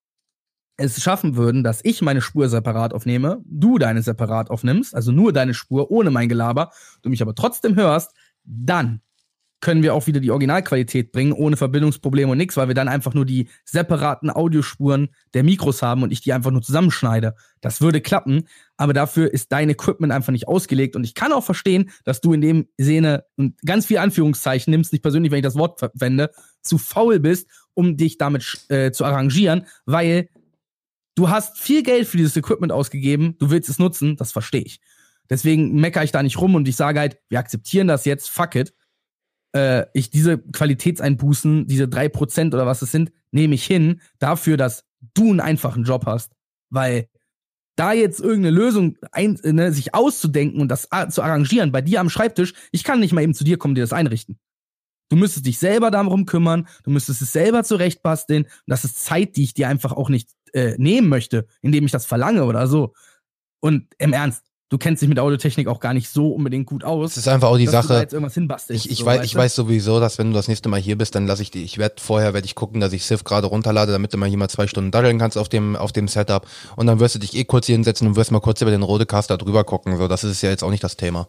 [0.77, 5.31] es schaffen würden, dass ich meine Spur separat aufnehme, du deine separat aufnimmst, also nur
[5.33, 9.01] deine Spur ohne mein Gelaber, du mich aber trotzdem hörst, dann
[9.65, 13.15] können wir auch wieder die Originalqualität bringen, ohne Verbindungsprobleme und nichts, weil wir dann einfach
[13.15, 17.33] nur die separaten Audiospuren der Mikros haben und ich die einfach nur zusammenschneide.
[17.61, 18.47] Das würde klappen,
[18.77, 22.33] aber dafür ist dein Equipment einfach nicht ausgelegt und ich kann auch verstehen, dass du
[22.33, 23.25] in dem Sinne
[23.65, 26.29] ganz viel Anführungszeichen nimmst, nicht persönlich, wenn ich das Wort verwende,
[26.61, 30.29] zu faul bist, um dich damit äh, zu arrangieren, weil
[31.15, 34.79] du hast viel Geld für dieses Equipment ausgegeben, du willst es nutzen, das verstehe ich.
[35.27, 38.53] Deswegen meckere ich da nicht rum und ich sage halt, wir akzeptieren das jetzt, fuck
[38.53, 38.75] it.
[39.55, 44.57] Äh, ich diese Qualitätseinbußen, diese drei Prozent oder was es sind, nehme ich hin, dafür,
[44.57, 46.33] dass du einen einfachen Job hast.
[46.69, 47.07] Weil
[47.77, 52.09] da jetzt irgendeine Lösung ein, ne, sich auszudenken und das zu arrangieren, bei dir am
[52.09, 54.37] Schreibtisch, ich kann nicht mal eben zu dir kommen, dir das einrichten.
[55.09, 58.43] Du müsstest dich selber darum kümmern, du müsstest es selber zurechtbasteln.
[58.43, 61.91] Und das ist Zeit, die ich dir einfach auch nicht äh, nehmen möchte, indem ich
[61.91, 62.93] das verlange oder so.
[63.59, 67.11] Und im Ernst, du kennst dich mit Audiotechnik auch gar nicht so unbedingt gut aus.
[67.11, 68.07] Es ist einfach auch die Sache.
[68.69, 71.15] Ich, ich, so, weiß, ich weiß sowieso, dass wenn du das nächste Mal hier bist,
[71.15, 71.63] dann lasse ich die.
[71.63, 74.37] Ich werde vorher werde ich gucken, dass ich Sif gerade runterlade, damit du mal hier
[74.37, 76.47] mal zwei Stunden daddeln kannst auf dem auf dem Setup.
[76.75, 78.83] Und dann wirst du dich eh kurz hier hinsetzen und wirst mal kurz über den
[78.83, 79.97] Rodecaster drüber gucken.
[79.97, 81.27] So, das ist ja jetzt auch nicht das Thema.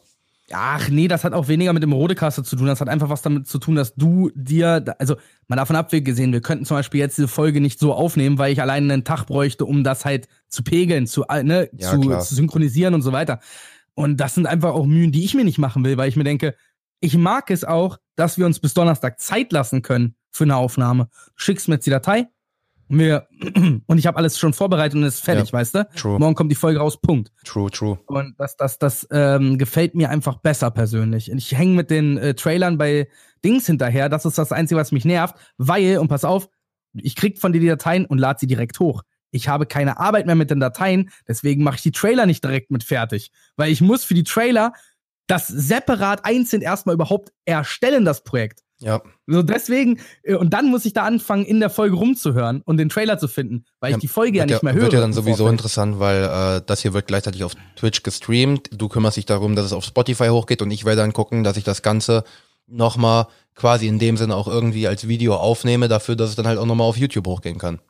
[0.53, 2.67] Ach nee, das hat auch weniger mit dem Rodecaster zu tun.
[2.67, 5.17] Das hat einfach was damit zu tun, dass du dir, also
[5.49, 8.61] mal davon abgesehen, wir könnten zum Beispiel jetzt diese Folge nicht so aufnehmen, weil ich
[8.61, 12.35] alleine einen Tag bräuchte, um das halt zu pegeln, zu, äh, ne, Ja, zu, zu
[12.37, 13.41] synchronisieren und so weiter.
[13.95, 16.25] Und das sind einfach auch Mühen, die ich mir nicht machen will, weil ich mir
[16.25, 16.55] denke,
[17.01, 21.09] ich mag es auch, dass wir uns bis Donnerstag Zeit lassen können für eine Aufnahme.
[21.13, 22.29] Du schickst mir jetzt die Datei
[22.89, 23.27] und, wir,
[23.87, 25.89] und ich habe alles schon vorbereitet und ist fertig, weißt du?
[25.97, 27.33] True, Morgen kommt die Folge raus, Punkt.
[27.45, 27.99] true, true.
[28.07, 31.31] Und das, das, das ähm, gefällt mir einfach besser persönlich.
[31.31, 33.09] Und Ich hänge mit den äh, Trailern bei
[33.45, 34.09] Dings hinterher.
[34.09, 36.49] Das ist das Einzige, was mich nervt, weil, und pass auf,
[36.95, 39.03] ich krieg von dir die Dateien und lade sie direkt hoch.
[39.31, 42.71] Ich habe keine Arbeit mehr mit den Dateien, deswegen mache ich die Trailer nicht direkt
[42.71, 43.31] mit fertig.
[43.57, 44.73] Weil ich muss für die Trailer
[45.27, 48.63] das separat einzeln erstmal überhaupt erstellen, das Projekt.
[48.79, 52.77] Ja, So deswegen, äh, und dann muss ich da anfangen, in der Folge rumzuhören und
[52.77, 54.83] den Trailer zu finden, weil Ja, ich die Folge ja nicht mehr höre.
[54.83, 55.53] wird ja dann sowieso Vorfeld.
[55.61, 56.25] interessant, weil
[56.59, 58.69] äh, das hier wird gleichzeitig auf Twitch gestreamt.
[58.73, 61.57] Du kümmerst dich darum, dass es auf Spotify hochgeht und ich werde dann gucken, dass
[61.57, 62.25] ich das Ganze
[62.67, 66.59] nochmal quasi in dem Sinne auch irgendwie als Video aufnehme, dafür, dass es dann halt
[66.59, 67.81] auch nochmal auf YouTube hochgehen kann.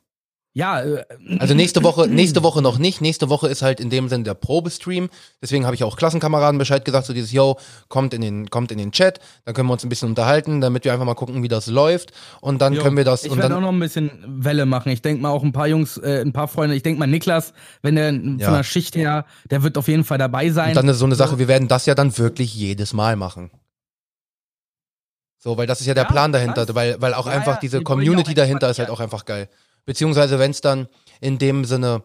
[0.53, 1.03] Ja, äh,
[1.37, 2.99] Also nächste Woche, nächste Woche noch nicht.
[2.99, 5.09] Nächste Woche ist halt in dem Sinne der Probestream.
[5.39, 7.57] Deswegen habe ich auch Klassenkameraden Bescheid gesagt, so dieses, yo,
[7.89, 10.83] kommt in den, kommt in den Chat, dann können wir uns ein bisschen unterhalten, damit
[10.83, 12.11] wir einfach mal gucken, wie das läuft.
[12.41, 14.91] Und dann Jo, können wir das, Ich werde auch noch ein bisschen Welle machen.
[14.91, 16.75] Ich denke mal auch ein paar Jungs, äh, ein paar Freunde.
[16.75, 18.55] Ich denke mal Niklas, wenn der von Ja.
[18.57, 20.69] der Schicht her, der wird auf jeden Fall dabei sein.
[20.69, 23.51] und dann ist so eine Sache, wir werden das ja dann wirklich jedes Mal machen.
[25.37, 26.73] So, weil das ist ja der Ja, Plan dahinter, nice.
[26.75, 29.49] weil, weil auch Ja, einfach diese Community dahinter ist halt auch einfach geil.
[29.87, 30.89] Beziehungsweise wenn es dann
[31.21, 32.03] in dem Sinne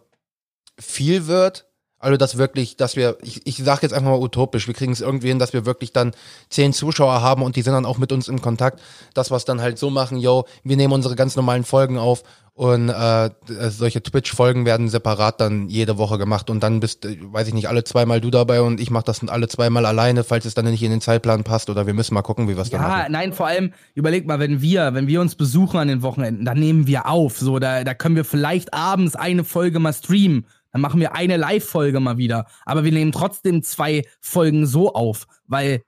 [0.79, 1.67] viel wird,
[1.99, 5.01] also das wirklich, dass wir, ich, ich sage jetzt einfach mal utopisch, wir kriegen es
[5.01, 6.13] irgendwie hin, dass wir wirklich dann
[6.49, 8.81] zehn Zuschauer haben und die sind dann auch mit uns in Kontakt,
[9.15, 12.23] dass wir es dann halt so machen, yo, wir nehmen unsere ganz normalen Folgen auf
[12.55, 13.31] und äh,
[13.71, 17.69] solche Twitch-Folgen werden separat dann jede Woche gemacht und dann bist, äh, weiß ich nicht,
[17.69, 20.67] alle zweimal du dabei und ich mache das dann alle zweimal alleine, falls es dann
[20.67, 22.89] nicht in den Zeitplan passt oder wir müssen mal gucken, wie wir es dann ja,
[22.89, 23.13] machen.
[23.13, 26.59] nein, vor allem, überleg mal, wenn wir, wenn wir uns besuchen an den Wochenenden, dann
[26.59, 27.39] nehmen wir auf.
[27.39, 30.47] So, da, da können wir vielleicht abends eine Folge mal streamen.
[30.73, 32.47] Dann machen wir eine Live-Folge mal wieder.
[32.65, 35.83] Aber wir nehmen trotzdem zwei Folgen so auf, weil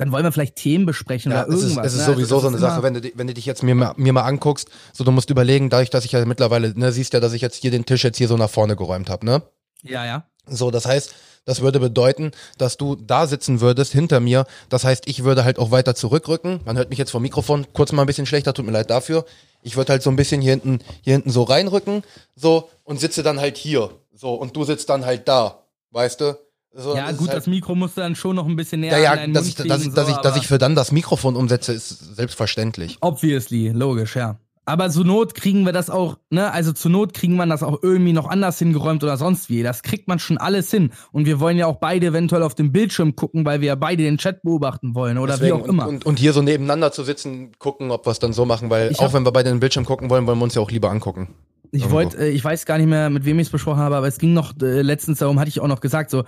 [0.00, 1.86] dann wollen wir vielleicht Themen besprechen Ja, oder es ist, irgendwas.
[1.88, 2.14] es ist ne?
[2.14, 4.12] sowieso Also so eine ist Sache, wenn du, wenn du dich jetzt mir, mal- mir
[4.12, 7.32] mal anguckst, so du musst überlegen, dadurch, dass ich ja mittlerweile, ne, siehst ja, dass
[7.34, 9.42] ich jetzt hier den Tisch jetzt hier so nach vorne geräumt habe, ne?
[9.82, 10.24] Ja, ja.
[10.46, 14.46] So, das heißt, das würde bedeuten, dass du da sitzen würdest hinter mir.
[14.68, 16.60] Das heißt, ich würde halt auch weiter zurückrücken.
[16.64, 19.24] Man hört mich jetzt vom Mikrofon kurz mal ein bisschen schlechter, tut mir leid dafür.
[19.62, 22.02] Ich würde halt so ein bisschen hier hinten, hier hinten so reinrücken,
[22.36, 23.90] so, und sitze dann halt hier.
[24.14, 26.38] So, und du sitzt dann halt da, weißt du?
[26.72, 28.98] So, Ja, gut, halt, das Mikro musst du dann schon noch ein bisschen näher ja,
[28.98, 30.74] an ja, deinen dass ich, dass ich, kriegen, dass so, ich, dass ich für dann
[30.74, 32.98] das Mikrofon umsetze, ist selbstverständlich.
[33.00, 34.38] Obviously, logisch, ja.
[34.66, 37.82] Aber zur Not kriegen wir das auch, ne, also zur Not kriegen wir das auch
[37.82, 39.64] irgendwie noch anders hingeräumt oder sonst wie.
[39.64, 40.92] Das kriegt man schon alles hin.
[41.10, 44.04] Und wir wollen ja auch beide eventuell auf dem Bildschirm gucken, weil wir ja beide
[44.04, 45.88] den Chat beobachten wollen oder Deswegen, wie auch immer.
[45.88, 48.70] Und, und, und hier so nebeneinander zu sitzen, gucken, ob wir es dann so machen,
[48.70, 50.70] weil Ich auch wenn wir beide den Bildschirm gucken wollen, wollen wir uns ja auch
[50.70, 51.34] lieber angucken.
[51.72, 54.08] Ich wollte, äh, ich weiß gar nicht mehr, mit wem ich es besprochen habe, aber
[54.08, 56.24] es ging noch äh, letztens darum, hatte ich auch noch gesagt, so,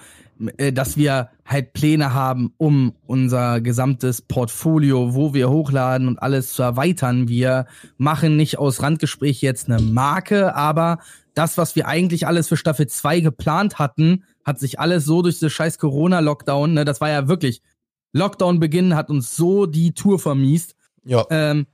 [0.57, 6.53] äh, dass wir halt Pläne haben, um unser gesamtes Portfolio, wo wir hochladen und alles
[6.53, 7.29] zu erweitern.
[7.29, 7.67] Wir
[7.99, 10.99] machen nicht aus Randgespräch jetzt eine Marke, aber
[11.35, 15.41] das, was wir eigentlich alles für Staffel 2 geplant hatten, hat sich alles so durch
[15.41, 17.63] das scheiß Corona-Lockdown, ne, das war ja wirklich,
[18.13, 20.75] Lockdown-Beginn hat uns so die Tour vermiest
[21.05, 21.25] Ja.
[21.31, 21.67] ähm,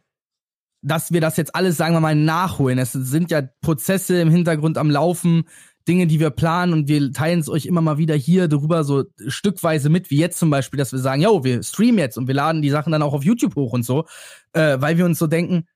[0.82, 2.78] dass wir das jetzt alles, sagen wir mal, nachholen.
[2.78, 5.44] Es sind ja Prozesse im Hintergrund am Laufen,
[5.88, 9.04] Dinge, die wir planen und wir teilen es euch immer mal wieder hier drüber so
[9.26, 12.34] stückweise mit, wie jetzt zum Beispiel, dass wir sagen, yo, wir streamen jetzt und wir
[12.34, 14.04] laden die Sachen dann auch auf YouTube hoch und so,
[14.52, 15.66] äh, weil wir uns so denken,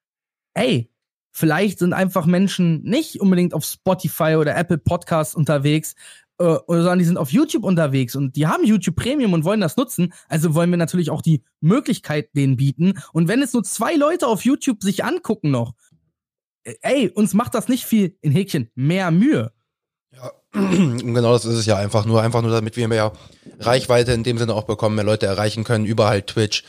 [0.54, 0.90] ey,
[1.32, 5.94] vielleicht sind einfach Menschen nicht unbedingt auf Spotify oder Apple Podcasts unterwegs,
[6.38, 9.76] äh, sondern die sind auf YouTube unterwegs und die haben YouTube Premium und wollen das
[9.76, 10.12] nutzen.
[10.28, 12.94] Also wollen wir natürlich auch die Möglichkeit denen bieten.
[13.12, 15.74] Und wenn es nur zwei Leute auf YouTube sich angucken noch,
[16.64, 19.52] äh, ey, uns macht das nicht viel in Häkchen mehr Mühe.
[20.10, 23.12] Ja, genau das ist es ja einfach nur, einfach nur, damit wir mehr
[23.58, 26.64] Reichweite in dem Sinne auch bekommen, mehr Leute erreichen können, überall Twitch,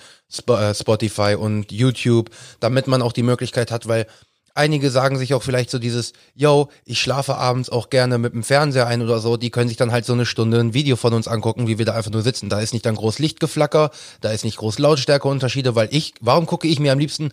[0.47, 4.07] äh, Spotify und YouTube, damit man auch die Möglichkeit hat, weil
[4.53, 8.43] einige sagen sich auch vielleicht so dieses, yo, ich schlafe abends auch gerne mit dem
[8.43, 11.13] Fernseher ein oder so, die können sich dann halt so eine Stunde ein Video von
[11.13, 12.49] uns angucken, wie wir da einfach nur sitzen.
[12.49, 13.91] Da ist nicht dann groß Lichtgeflacker,
[14.21, 17.31] da ist nicht groß Lautstärkeunterschiede, weil ich, warum gucke ich mir am liebsten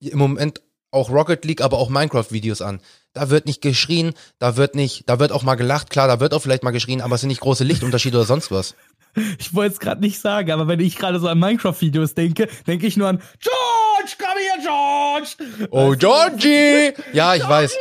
[0.00, 2.80] im Moment auch Rocket League, aber auch Minecraft-Videos an.
[3.12, 6.34] Da wird nicht geschrien, da wird nicht, da wird auch mal gelacht, klar, da wird
[6.34, 8.74] auch vielleicht mal geschrien, aber es sind nicht große Lichtunterschiede oder sonst was.
[9.40, 12.86] Ich wollte es gerade nicht sagen, aber wenn ich gerade so an Minecraft-Videos denke, denke
[12.86, 15.68] ich nur an George, komm hier, George!
[15.72, 16.92] Oh, Georgie!
[17.12, 17.76] Ja, ich weiß.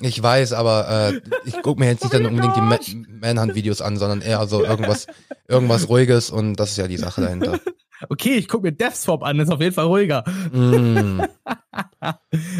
[0.00, 2.78] Ich weiß, aber äh, ich gucke mir jetzt nicht dann unbedingt die Ma
[3.20, 5.06] Manhunt-Videos an, sondern eher so irgendwas,
[5.48, 7.60] irgendwas Ruhiges und das ist ja die Sache dahinter.
[8.08, 10.24] Okay, ich gucke mir Deathswap an, ist auf jeden Fall ruhiger.
[10.52, 11.22] Mm,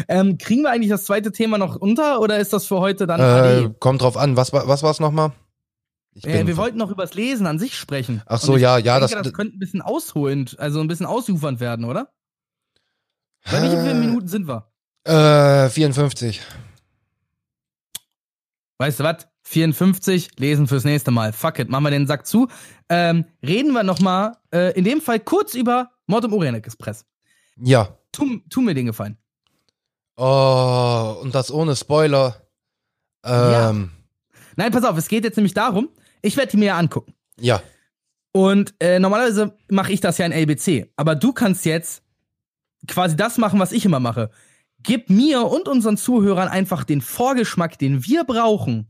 [0.07, 3.19] Ähm, kriegen wir eigentlich das zweite Thema noch unter oder ist das für heute dann
[3.19, 5.31] äh, kommt drauf an, was war was war's nochmal?
[6.13, 8.21] Ich Äh, wir wollten noch übers Lesen an sich sprechen.
[8.25, 11.59] Ach so, ja, ja, denke, das- das könnte ein bisschen ausholend, also ein bisschen ausufernd
[11.59, 12.09] werden, oder?
[13.51, 14.71] Bei wie vielen Minuten sind wir?
[15.05, 16.41] Äh, 54.
[18.83, 19.29] Weißt du was?
[19.43, 21.31] 54, lesen fürs nächste Mal.
[21.31, 22.49] Fuck it, machen wir den Sack zu.
[22.89, 27.05] Ähm, reden wir nochmal, äh, in dem Fall kurz über Mord im Orient Express.
[27.55, 27.97] Ja.
[28.11, 29.17] Tu, tu mir den Gefallen.
[30.17, 32.45] Oh, und das ohne Spoiler.
[33.23, 33.89] Ähm,
[34.57, 35.87] Nein, pass auf, es geht jetzt nämlich darum,
[36.21, 37.13] ich werde die mir ja angucken.
[37.39, 37.63] ja.
[38.33, 40.91] Und äh, normalerweise mache ich das ja in LBC.
[40.97, 42.03] Aber du kannst jetzt
[42.85, 44.29] quasi das machen, was ich immer mache.
[44.83, 48.87] Gib mir und unseren Zuhörern einfach den Vorgeschmack, den wir brauchen,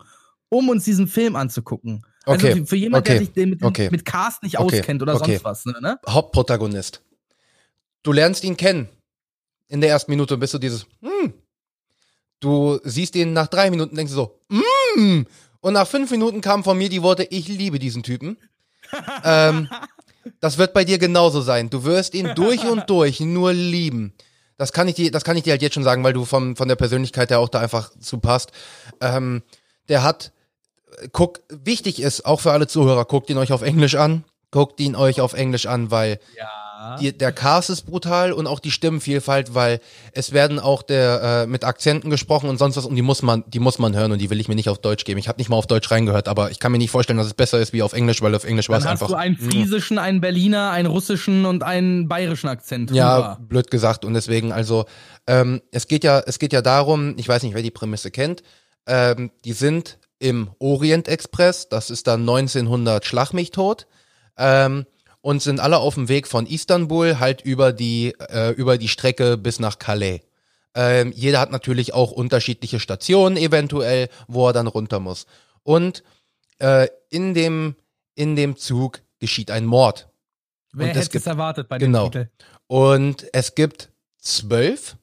[0.50, 2.06] um uns diesen Film anzugucken.
[2.26, 3.90] Also Okay, für, für jemand, der okay, sich den mit, okay.
[3.92, 5.34] mit Cast nicht Okay, auskennt oder okay.
[5.34, 5.66] sonst was.
[5.66, 5.76] Ne?
[5.82, 6.00] ne?
[12.40, 15.26] Du siehst ihn nach drei Minuten, denkst du so, mm!
[15.62, 18.38] Und nach fünf Minuten kamen von mir die Worte, ich liebe diesen Typen.
[19.24, 19.70] ähm,
[20.42, 21.70] das wird bei dir genauso sein.
[21.70, 24.14] Du wirst ihn durch und durch nur lieben.
[24.58, 26.56] Das kann ich dir, das kann ich dir halt jetzt schon sagen, weil du vom,
[26.56, 28.52] von der Persönlichkeit her auch da einfach zu passt.
[29.02, 29.44] Ähm,
[29.90, 30.32] der hat,
[31.12, 34.24] guck, wichtig ist, auch für alle Zuhörer, guckt ihn euch auf Englisch an.
[34.54, 36.96] Guckt ihn euch auf Englisch an, weil Ja.
[36.98, 39.80] die, der Cast ist brutal und auch die Stimmenvielfalt, weil
[40.12, 43.44] es werden auch der äh, mit Akzenten gesprochen und sonst was und die muss man,
[43.48, 45.18] die muss man hören und die will ich mir nicht auf Deutsch geben.
[45.18, 47.34] Ich habe nicht mal auf Deutsch reingehört, aber ich kann mir nicht vorstellen, dass es
[47.34, 49.08] besser ist wie auf Englisch, weil auf Englisch war es hast einfach.
[49.08, 52.92] du einen friesischen, einen Berliner, einen russischen und einen bayerischen Akzent.
[52.92, 53.38] Ja, Hurra.
[53.42, 54.06] blöd gesagt.
[54.06, 54.86] Und deswegen, also,
[55.26, 58.44] ähm, es geht ja, es geht ja darum, ich weiß nicht, wer die Prämisse kennt,
[58.86, 63.88] ähm, die sind im Orient Express, das ist dann 1900 Schlag mich tot,
[64.38, 64.86] ähm,
[65.22, 69.38] und sind alle auf dem Weg von Istanbul halt über die, äh, über die Strecke
[69.38, 70.22] bis nach Calais.
[70.76, 75.26] Ähm, jeder hat natürlich auch unterschiedliche Stationen eventuell, wo er dann runter muss.
[75.62, 76.04] Und
[76.60, 77.76] äh, in dem,
[78.16, 80.10] in dem Zug geschieht ein Mord.
[80.74, 82.10] Wer und hätte es gibt- erwartet bei genau.
[82.10, 82.30] dem Titel?
[82.68, 84.98] Und es gibt zwölf,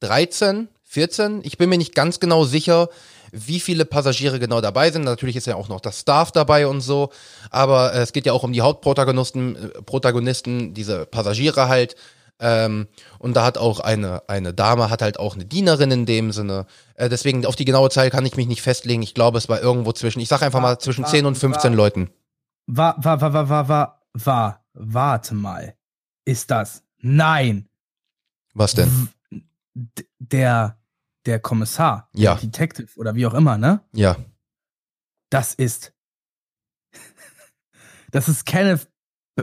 [0.00, 2.88] 13, 14, ich bin mir nicht ganz genau sicher,
[3.32, 5.04] wie viele Passagiere genau dabei sind.
[5.04, 7.10] Natürlich ist ja auch noch das Staff dabei und so,
[7.50, 11.96] aber äh, es geht ja auch um die Hauptprotagonisten, äh, Protagonisten, diese Passagiere halt.
[12.40, 12.86] Ähm,
[13.18, 16.66] und da hat auch eine, eine Dame, hat halt auch eine Dienerin in dem Sinne.
[16.94, 19.02] Äh, deswegen auf die genaue Zahl kann ich mich nicht festlegen.
[19.02, 21.72] Ich glaube, es war irgendwo zwischen, ich sag einfach mal zwischen War- 10 und 15
[21.72, 22.10] war- Leuten.
[22.68, 25.74] War, war, war, war, war, war, war, warte mal.
[26.24, 26.84] Ist das?
[27.00, 27.66] Nein.
[28.54, 29.08] Was denn?
[29.30, 29.40] W-
[30.20, 30.77] Der,
[31.28, 32.34] der Kommissar, Ja.
[32.34, 33.80] der Detective oder wie auch immer, ne?
[33.92, 34.16] Ja.
[35.30, 35.92] Das ist.
[38.10, 38.88] Das ist Kenneth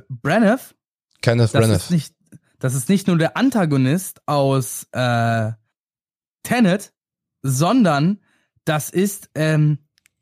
[0.10, 0.74] Branagh.
[1.22, 1.76] Kenneth Das Branagh.
[1.76, 2.16] ist nicht,
[2.60, 5.52] das ist nicht nur der Antagonist aus äh,
[6.44, 6.92] Tenet,
[7.44, 8.22] sondern
[8.66, 9.78] das ist ähm,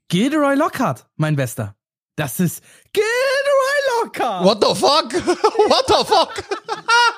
[0.10, 1.76] Gilderoy Lockhart, mein Bester.
[2.18, 2.62] Das ist
[2.92, 4.44] Gilderoy Lockhart.
[4.46, 5.14] What the fuck?
[5.70, 6.44] What the fuck?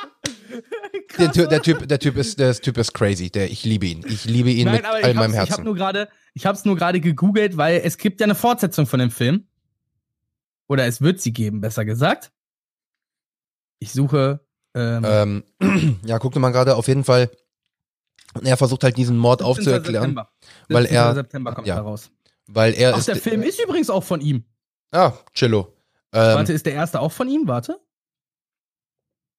[1.17, 3.29] Der, der, Typ, der Typ ist, der Typ ist crazy.
[3.29, 4.03] Der, ich liebe ihn.
[4.07, 5.63] Ich liebe ihn Nein, mit all ich meinem ich Herzen.
[5.63, 9.11] nur gerade, ich hab's nur gerade gegoogelt, weil es gibt ja eine Fortsetzung von dem
[9.11, 9.47] Film.
[10.67, 12.31] Oder es wird sie geben, besser gesagt.
[13.79, 14.39] Ich suche.
[14.73, 17.29] Ähm, ähm, ja, guckte mal gerade auf jeden Fall.
[18.33, 19.49] Und er versucht halt diesen Mord 17.
[19.51, 20.29] aufzuerklären, September.
[20.67, 20.97] weil 17.
[20.97, 21.75] er- September kommt ja.
[21.75, 22.11] da raus.
[22.47, 23.07] weil er Ach, ist.
[23.07, 24.43] der Film ist übrigens auch von ihm.
[24.91, 25.73] Ah, Chillo.
[26.11, 27.47] Ähm, Warte, ist der erste auch von ihm?
[27.47, 27.79] Warte.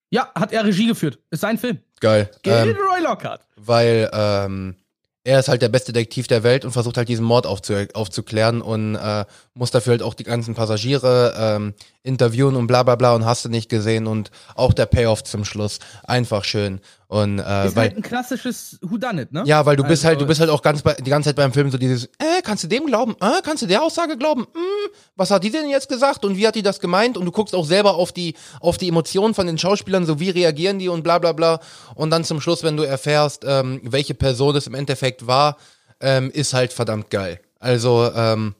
[0.09, 1.19] Ja, hat er Regie geführt.
[1.29, 1.79] Ist sein Film.
[1.99, 2.29] geil.
[2.43, 3.41] Ähm, Gilderoy Lockhart.
[3.57, 4.75] weil ähm,
[5.23, 8.61] er ist halt der beste Detektiv der Welt und versucht halt diesen Mord aufzu aufzuklären
[8.61, 11.73] und äh, muss dafür halt auch die ganzen Passagiere ähm,
[12.07, 15.45] interviewen und bla bla bla und hast du nicht gesehen und auch der Payoff zum
[15.45, 15.79] Schluss.
[16.03, 16.79] Einfach schön.
[17.09, 19.43] Und äh, ist weil halt ein klassisches Whodunit, ne?
[19.45, 21.35] ja weil du bist Also- halt du bist halt auch ganz bei, die ganze Zeit
[21.37, 23.15] beim Film so dieses äh kannst du dem glauben?
[23.21, 24.41] Äh kannst du der Aussage glauben?
[24.53, 27.15] Hm, was hat die denn jetzt gesagt und wie hat die das gemeint?
[27.17, 30.31] Und du guckst auch selber auf die auf die Emotionen von den Schauspielern so wie
[30.31, 31.59] reagieren die und bla bla bla.
[31.95, 35.57] Und dann zum Schluss wenn du erfährst ähm, welche Person es im Endeffekt war
[36.01, 37.39] ähm, ist halt verdammt geil.
[37.59, 38.53] Also ähm,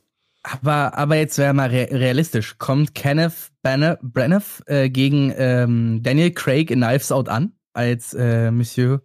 [0.50, 2.58] Aber, aber jetzt wäre mal re realistisch.
[2.58, 7.54] Kommt Kenneth Branagh, äh, gegen ähm, Daniel Craig in Knives Out an?
[7.74, 9.02] Als äh, Monsieur.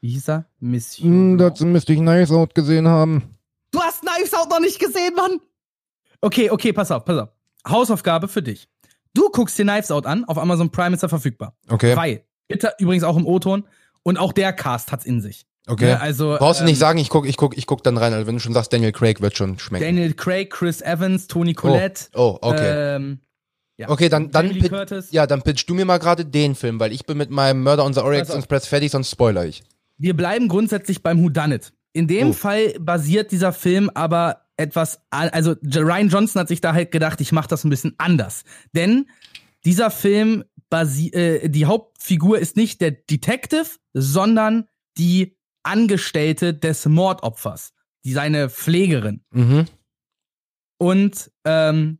[0.00, 0.46] Wie hieß er?
[0.60, 1.06] Monsieur.
[1.06, 1.60] Hm, Blanc.
[1.60, 3.34] müsste ich Nice Out gesehen haben
[3.70, 5.40] Du hast Knives Out noch nicht gesehen, Mann!
[6.20, 7.28] Okay, okay, pass auf, pass auf.
[7.68, 8.68] Hausaufgabe für dich.
[9.14, 11.54] Du guckst dir Knives Out an, auf Amazon Prime ist er verfügbar.
[11.68, 13.64] okay Weil, bitte übrigens auch im O-Ton
[14.02, 15.46] und auch der Cast hat's in sich.
[15.68, 17.96] Okay Ne, also, brauchst du ähm, nicht sagen ich guck ich guck ich guck dann
[17.96, 21.26] rein also wenn du schon sagst Daniel Craig wird schon schmecken Daniel Craig, Chris Evans,
[21.28, 22.06] Toni Collette.
[22.14, 23.20] oh, oh okay Ähm,
[23.80, 23.88] ja.
[23.90, 24.72] Okay, dann, dann, pit-
[25.12, 27.84] ja, dann pitch du mir mal gerade den Film, weil ich bin mit meinem Murder
[27.84, 28.36] on the Orient auf.
[28.36, 29.62] Express fertig, sonst spoiler ich.
[29.98, 31.72] Wir bleiben grundsätzlich beim Whodunit.
[31.92, 32.32] In dem Oh.
[32.32, 37.30] Fall basiert dieser Film aber etwas, also Ryan Johnson hat sich da halt gedacht, ich
[37.30, 38.42] mache das ein bisschen anders.
[38.74, 39.06] Denn
[39.64, 44.64] dieser Film, basi äh, die Hauptfigur ist nicht der Detective, sondern
[44.98, 45.37] die
[45.68, 47.72] Angestellte des Mordopfers,
[48.04, 49.22] die seine Pflegerin.
[49.30, 49.66] Mhm.
[50.78, 51.98] Und ähm,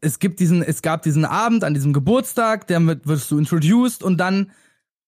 [0.00, 4.18] es gibt diesen, es gab diesen Abend an diesem Geburtstag, damit wirst du introduced und
[4.18, 4.50] dann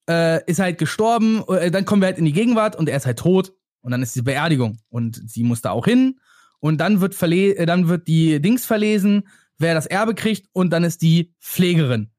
[0.08, 2.96] äh, ist er halt gestorben, äh, dann kommen wir halt in die Gegenwart und er
[2.96, 6.20] ist halt tot und dann ist die Beerdigung und sie muss da auch hin
[6.60, 9.26] und dann wird verle äh, dann wird die Dings verlesen,
[9.58, 12.10] wer das Erbe kriegt und dann ist die Pflegerin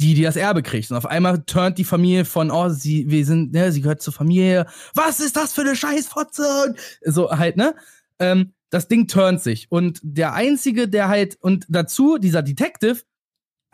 [0.00, 0.90] die, die das Erbe kriegt.
[0.90, 4.12] Und auf einmal turnt die Familie von, oh, sie, wir sind, ne, sie gehört zur
[4.12, 4.66] Familie.
[4.94, 6.42] Was ist das für eine Scheißfotze?
[6.66, 6.78] Und
[7.14, 7.74] so halt, ne?
[8.18, 9.70] Ähm, das Ding turnt sich.
[9.70, 13.02] Und der Einzige, der halt, und dazu, dieser Detective,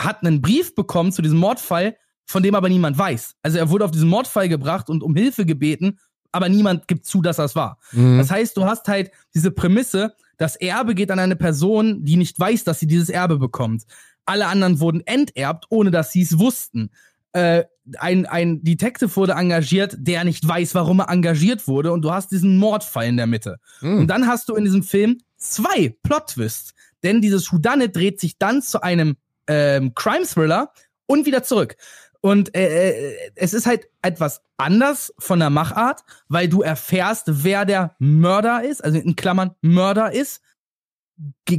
[0.00, 1.96] hat einen Brief bekommen zu diesem Mordfall,
[2.26, 3.34] von dem aber niemand weiß.
[3.42, 5.98] Also er wurde auf diesen Mordfall gebracht und um Hilfe gebeten
[6.32, 7.78] aber niemand gibt zu, dass das war.
[7.92, 8.18] Mhm.
[8.18, 12.40] Das heißt, du hast halt diese Prämisse, das Erbe geht an eine Person, die nicht
[12.40, 13.84] weiß, dass sie dieses Erbe bekommt.
[14.24, 16.90] Alle anderen wurden enterbt, ohne dass sie es wussten.
[17.32, 17.64] Äh,
[17.98, 22.30] ein, ein Detective wurde engagiert, der nicht weiß, warum er engagiert wurde, und du hast
[22.30, 23.58] diesen Mordfall in der Mitte.
[23.80, 24.00] Mhm.
[24.00, 26.74] Und dann hast du in diesem Film zwei Plot-Twists.
[27.02, 29.16] Denn dieses Whodunit dreht sich dann zu einem
[29.48, 30.72] ähm, Crime-Thriller
[31.06, 31.76] und wieder zurück.
[32.20, 37.64] Und äh, äh, es ist halt etwas anders von der Machart, weil du erfährst, wer
[37.64, 40.40] der Mörder ist, also in Klammern Mörder ist,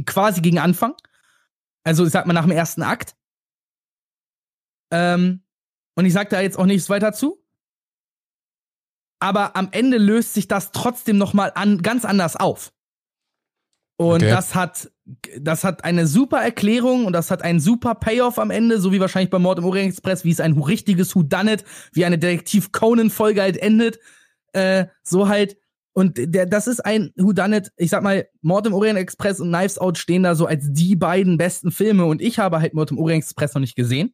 [0.06, 0.94] quasi gegen Anfang.
[1.84, 3.14] Also ich sag mal nach dem ersten Akt.
[4.90, 5.42] Ähm,
[5.96, 7.42] und ich sag da jetzt auch nichts weiter zu.
[9.20, 12.72] Aber am Ende löst sich das trotzdem noch mal an, ganz anders auf.
[13.96, 14.30] Und Okay.
[14.30, 14.90] das hat
[15.38, 19.00] das hat eine super Erklärung und das hat einen super Payoff am Ende, so wie
[19.00, 23.10] wahrscheinlich bei Mord im Orient Express, wie es ein richtiges Whodunit, wie eine Detektiv Conan
[23.10, 23.98] Folge halt endet,
[24.54, 25.58] äh, so halt
[25.94, 29.78] und der, das ist ein Whodunit, ich sag mal, Mord im Orient Express und Knives
[29.78, 32.98] Out stehen da so als die beiden besten Filme und ich habe halt Mord im
[32.98, 34.12] Orient Express noch nicht gesehen.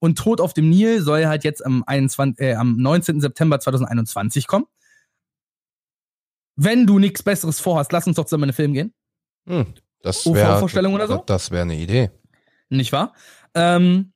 [0.00, 3.20] Und Tod auf dem Nil soll halt jetzt am, 21, äh, am 19.
[3.20, 4.66] September 2021 kommen.
[6.56, 8.94] Wenn du nichts Besseres vorhast, lass uns doch zusammen in den Film gehen.
[9.46, 9.66] Hm.
[10.02, 11.22] Das OV-Vorstellung oder so?
[11.26, 12.10] Das wäre eine Idee.
[12.70, 13.12] Nicht wahr?
[13.54, 14.12] Ähm,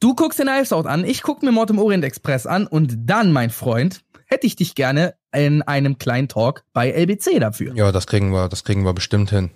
[0.00, 2.96] du guckst den Knives Out an, ich guck mir Mord im Orient Express an und
[3.06, 7.74] dann, mein Freund, hätte ich dich gerne in einem kleinen Talk bei LBC dafür.
[7.74, 9.50] Ja, das kriegen wir, das kriegen wir bestimmt hin.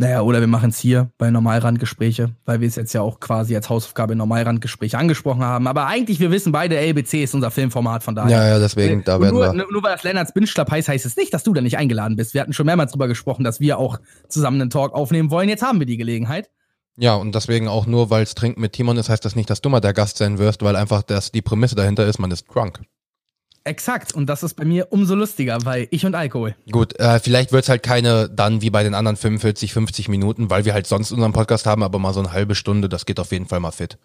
[0.00, 3.54] Naja, oder wir machen es hier bei Normalrandgespräche, weil wir es jetzt ja auch quasi
[3.54, 5.66] als Hausaufgabe Normalrandgespräche angesprochen haben.
[5.66, 8.30] Aber eigentlich, wir wissen beide, LBC ist unser Filmformat, von daher.
[8.30, 9.66] Ja, ja, deswegen, da Und werden nur, wir.
[9.70, 12.32] nur weil das Lennarts Binschlapp heißt, heißt es nicht, dass du da nicht eingeladen bist.
[12.32, 15.50] Wir hatten schon mehrmals drüber gesprochen, dass wir auch zusammen einen Talk aufnehmen wollen.
[15.50, 16.48] Jetzt haben wir die Gelegenheit.
[17.02, 19.62] Ja, und deswegen auch nur, weil es Trinken mit Timon ist, heißt das nicht, dass
[19.62, 22.44] du mal der Gast sein wirst, weil einfach das, die Prämisse dahinter ist, man ist
[22.54, 22.80] drunk.
[23.64, 24.14] Exakt.
[24.14, 26.54] Und das ist bei mir umso lustiger, weil ich und Alkohol.
[26.70, 30.64] Gut, äh, vielleicht wird's halt keine dann wie bei den anderen 45, 50 Minuten, weil
[30.66, 33.32] wir halt sonst unseren Podcast haben, aber mal so eine halbe Stunde, das geht auf
[33.32, 33.98] jeden Fall mal fit.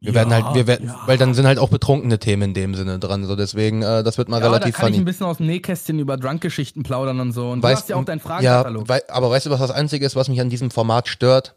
[0.00, 1.00] Wir werden halt, wir werden, ja.
[1.06, 4.16] weil dann sind halt auch betrunkene Themen in dem Sinne dran, so deswegen, äh, das
[4.16, 5.02] wird mal Ja, relativ da kann ich funny.
[5.02, 7.50] ein bisschen aus dem Nähkästchen über Drunk-Geschichten plaudern und so.
[7.50, 8.88] Und Weißt- du hast ja auch deinen Ja, Fragenkatalog.
[8.88, 11.56] wei aber weißt du, was das Einzige ist, was mich an diesem Format stört?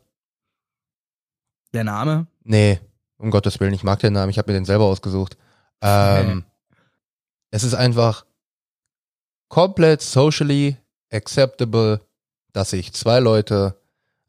[1.74, 2.28] Der Name?
[2.44, 2.80] Nee,
[3.18, 5.38] um Gottes Willen, ich mag den Namen, ich habe mir den selber ausgesucht.
[5.82, 6.44] Ähm,
[7.52, 8.26] es ist einfach
[9.48, 10.78] komplett socially
[11.12, 12.02] acceptable,
[12.54, 13.80] dass sich zwei Leute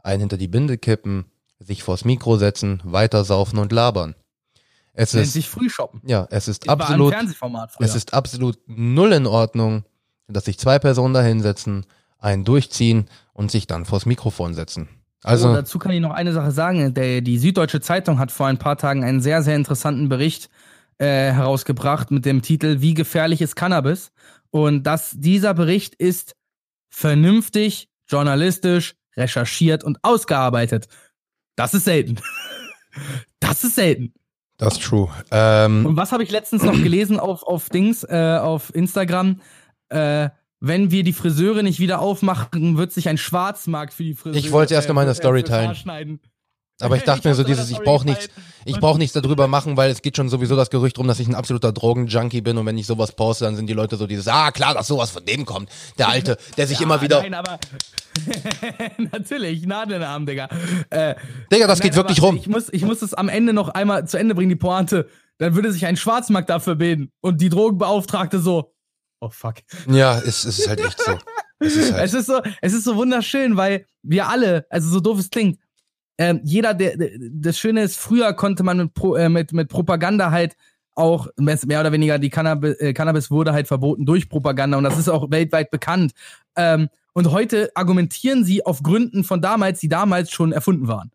[0.03, 1.27] einen hinter die Binde kippen,
[1.59, 4.15] sich vors Mikro setzen, weitersaufen und labern.
[4.95, 6.03] Es Nennt ist, sich Frühshoppen.
[6.05, 7.15] ja, es ist War absolut,
[7.79, 9.85] es ist absolut null in Ordnung,
[10.29, 11.87] dass sich zwei Personen da hinsetzen,
[12.19, 14.89] einen durchziehen und sich dann vors Mikrofon setzen.
[15.23, 16.95] Also, oh, dazu kann ich noch eine Sache sagen.
[16.95, 20.51] Der, die Süddeutsche Zeitung hat vor ein paar Tagen einen sehr, sehr interessanten Bericht
[20.99, 24.11] äh, herausgebracht mit dem Titel Wie gefährlich ist Cannabis?
[24.51, 26.35] Und das, dieser Bericht ist
[26.91, 30.89] vernünftig, journalistisch, recherchiert und ausgearbeitet.
[31.57, 32.21] Das ist selten.
[33.41, 34.13] Das ist selten.
[34.59, 35.09] das ist true.
[35.31, 39.41] Ähm, Und was habe ich letztens noch gelesen auf, auf Dings, äh, auf Instagram?
[39.89, 40.29] Äh,
[40.65, 44.39] wenn wir die Friseure nicht wieder aufmachen, wird sich ein Schwarzmarkt für die Friseure.
[44.39, 46.21] Ich wollte erst in meiner für- Story teilen.
[46.81, 48.29] Aber ich dachte mir hab so dieses, ich brauche nichts,
[48.65, 51.27] ich brauche nichts darüber machen, weil es geht schon sowieso das Gerücht rum, dass ich
[51.27, 54.29] ein absoluter Drogenjunkie bin und wenn ich sowas poste, dann sind die Leute so dieses,
[54.29, 55.69] ah klar, dass sowas von dem kommt.
[55.99, 57.59] Der Alte, der sich Ja, immer wieder, Nein, aber
[59.13, 60.49] natürlich, Nadeln im Arm, Digga.
[60.91, 61.17] Äh,
[61.53, 62.37] Digga, das geht nein, wirklich aber rum.
[62.37, 65.09] Ich muss, ich muss es am Ende noch einmal zu Ende bringen, die Pointe.
[65.39, 68.73] Dann würde sich ein Schwarzmarkt dafür bilden und die Drogenbeauftragte so,
[69.23, 69.57] oh fuck.
[69.89, 71.19] Ja, es, es ist halt echt so.
[71.59, 75.01] Es ist halt, Es ist so, es ist so wunderschön, weil wir alle, also so
[75.01, 75.59] doof es klingt,
[76.19, 79.69] ähm, jeder, der, der, das Schöne ist, früher konnte man mit, Pro, äh, mit, mit
[79.69, 80.57] Propaganda halt
[80.95, 84.99] auch mehr oder weniger die Cannabis, äh, Cannabis wurde halt verboten durch Propaganda und das
[84.99, 86.13] ist auch weltweit bekannt.
[86.55, 91.11] Ähm, und heute argumentieren sie auf Gründen von damals, die damals schon erfunden waren.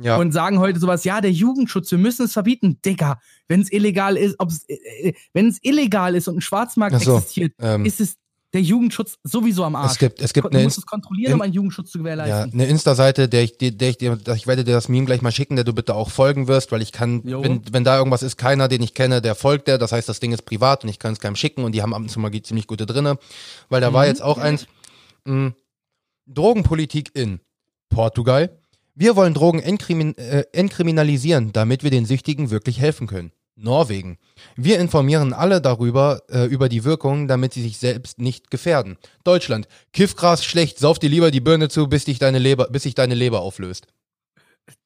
[0.00, 2.78] Ja, Und sagen heute sowas, ja, der Jugendschutz, wir müssen es verbieten.
[2.84, 4.74] Digga, wenn es illegal ist, ob es, äh,
[5.08, 8.16] äh, wenn es illegal ist und ein Schwarzmarkt so, existiert, ähm, ist es
[8.54, 9.92] der Jugendschutz sowieso am Arsch.
[9.92, 12.02] es gibt, es gibt Du eine, musst es kontrollieren, in- um einen Jugendschutz zu ja,
[12.04, 12.52] gewährleisten.
[12.52, 15.56] eine Insta-Seite, der ich, der ich dir, ich werde dir das Meme gleich mal schicken,
[15.56, 18.68] der du bitte auch folgen wirst, weil ich kann, wenn, wenn da irgendwas ist, keiner,
[18.68, 21.12] den ich kenne, der folgt der, das heißt, das Ding ist privat und ich kann
[21.14, 23.16] es keinem schicken und die haben ab und zu mal ziemlich gute drinne,
[23.70, 24.08] weil da war Mhm.
[24.08, 24.66] jetzt auch eins,
[25.24, 25.52] mh,
[26.26, 27.40] Drogenpolitik in
[27.88, 28.58] Portugal.
[28.94, 33.32] Wir wollen Drogen entkrimin äh, entkriminalisieren, damit wir den Süchtigen wirklich helfen können.
[33.54, 34.18] Norwegen.
[34.56, 38.96] Wir informieren alle darüber, äh, über die Wirkungen, damit sie sich selbst nicht gefährden.
[39.24, 39.68] Deutschland.
[39.92, 43.14] Kiffgras schlecht, sauf dir lieber die Birne zu, bis dich deine Leber, bis sich deine
[43.14, 43.86] Leber auflöst.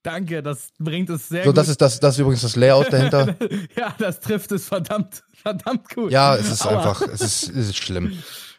[0.02, 1.58] Danke, das bringt es sehr So, gut.
[1.58, 3.36] das ist das, das ist übrigens das Layout dahinter.
[3.76, 6.10] ja, das trifft es verdammt, verdammt gut.
[6.10, 6.78] Ja, es ist Aua.
[6.78, 8.18] einfach, es ist, es ist schlimm.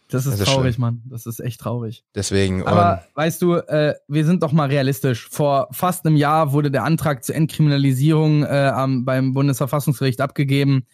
[0.10, 0.82] Das ist das ist traurig, schlimm.
[0.82, 1.02] Mann.
[1.06, 2.06] Das ist echt traurig.
[2.16, 5.28] Deswegen, Aber weißt du, äh, wir sind doch mal realistisch.
[5.30, 10.86] Vor fast einem Jahr wurde der Antrag zur Entkriminalisierung äh, am, beim Bundesverfassungsgericht abgegeben.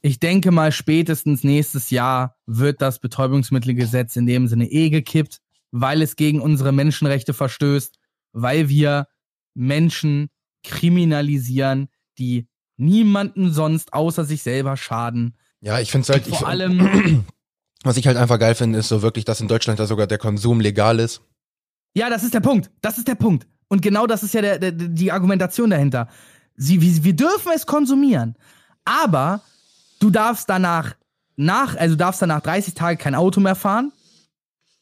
[0.00, 5.40] Ich denke mal, spätestens nächstes Jahr wird das Betäubungsmittelgesetz in dem Sinne eh gekippt,
[5.72, 7.98] weil es gegen unsere Menschenrechte verstößt,
[8.32, 9.08] weil wir
[9.54, 10.30] Menschen
[10.62, 11.88] kriminalisieren,
[12.18, 15.36] die niemanden sonst außer sich selber schaden.
[15.60, 17.24] ja, ich finde es halt, Vor allem,
[17.84, 20.18] was ich halt einfach geil finde, ist so wirklich, dass in Deutschland da sogar der
[20.18, 21.20] Konsum legal ist.
[21.94, 22.70] Ja, das ist der Punkt.
[22.80, 23.46] Das ist der Punkt.
[23.68, 26.08] Und genau das ist ja der, der, die Argumentation dahinter.
[26.56, 28.36] Sie, wir, wir dürfen es konsumieren,
[28.84, 29.42] aber
[30.00, 30.94] du darfst danach
[31.36, 33.92] nach, also du darfst danach 30 Tage kein Auto mehr fahren.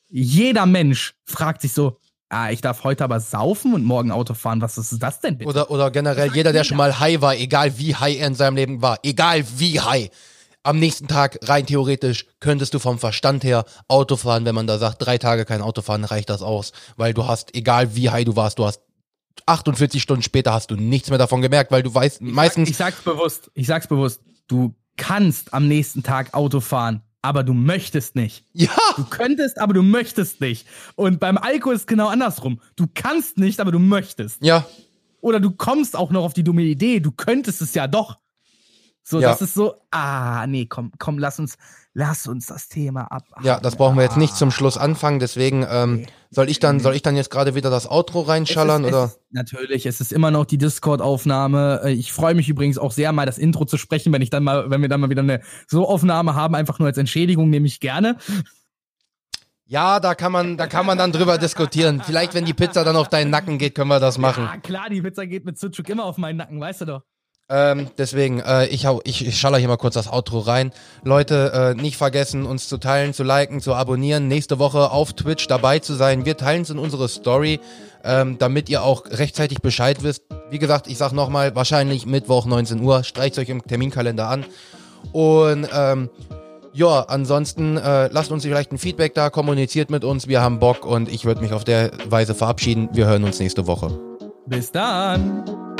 [0.09, 1.99] Jeder Mensch fragt sich so,
[2.29, 4.61] ah, ich darf heute aber saufen und morgen Auto fahren.
[4.61, 5.49] Was ist das denn bitte?
[5.49, 6.65] Oder, oder generell jeder, der jeder.
[6.65, 10.11] schon mal high war, egal wie high er in seinem Leben war, egal wie high,
[10.65, 14.79] am nächsten Tag rein theoretisch könntest du vom Verstand her Auto fahren, wenn man da
[14.79, 16.73] sagt, drei Tage kein Auto fahren, reicht das aus.
[16.97, 18.81] Weil du hast, egal wie high du warst, du hast
[19.47, 23.01] 48 Stunden später hast du nichts mehr davon gemerkt, weil du weißt, meistens, Ich sag's
[23.03, 24.21] bewusst, ich sag's bewusst.
[24.47, 28.45] Du kannst am nächsten Tag Auto fahren, aber du möchtest nicht.
[28.53, 30.67] ja, Du könntest, aber du möchtest nicht.
[30.97, 32.61] Und beim Alkohol ist es genau andersrum.
[32.77, 34.45] Du kannst nicht, aber du möchtest.
[34.45, 34.67] ja,
[35.21, 38.19] Oder du kommst auch noch auf die dumme Idee, du könntest es ja doch.
[39.05, 39.31] So, Ja.
[39.31, 41.57] das ist so, ah, nee, komm, komm, lass uns,
[41.93, 43.25] lass uns das Thema ab.
[43.43, 46.95] ja, das brauchen wir jetzt nicht zum Schluss anfangen, deswegen, ähm, soll ich dann, soll
[46.95, 49.05] ich dann jetzt gerade wieder das Outro reinschallern es ist, oder?
[49.07, 51.81] Es, natürlich, es ist immer noch die Discord-Aufnahme.
[51.85, 54.45] Äh, Ich freue mich übrigens auch sehr, mal das Intro zu sprechen, wenn ich dann
[54.45, 57.67] mal, wenn wir dann mal wieder eine so Aufnahme haben, einfach nur als Entschädigung, nehme
[57.67, 58.17] ich gerne.
[59.67, 62.03] Ja, da kann man, da kann man dann drüber diskutieren.
[62.05, 64.45] Vielleicht, wenn die Pizza dann auf deinen Nacken geht, können wir das machen.
[64.45, 67.03] Ja, klar, die Pizza geht mit Sucuk immer auf meinen Nacken, weißt du doch.
[67.55, 70.73] Ähm, deswegen, äh, ich, hau, ich, ich schaller hier mal kurz das Outro rein.
[71.05, 75.49] Leute, äh, nicht vergessen, uns zu teilen, zu liken, zu abonnieren, nächste Woche auf Twitch
[75.49, 76.25] dabei zu sein.
[76.25, 77.61] Wir teilen es in unsere Story,
[78.05, 80.23] ähm, damit ihr auch rechtzeitig Bescheid wisst.
[80.49, 83.05] Wie gesagt, ich sag nochmal, wahrscheinlich Mittwoch 19 Uhr.
[83.05, 84.47] Streicht euch im Terminkalender an.
[85.13, 86.09] Und ähm,
[86.73, 90.87] ja, ansonsten äh, lasst uns vielleicht ein Feedback da, kommuniziert mit uns, wir haben Bock
[90.87, 92.89] und ich würde mich auf der Weise verabschieden.
[92.95, 93.91] Wir hören uns nächste Woche.
[94.47, 95.72] Bis dann.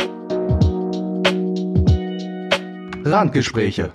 [3.05, 3.93] Randgespräche.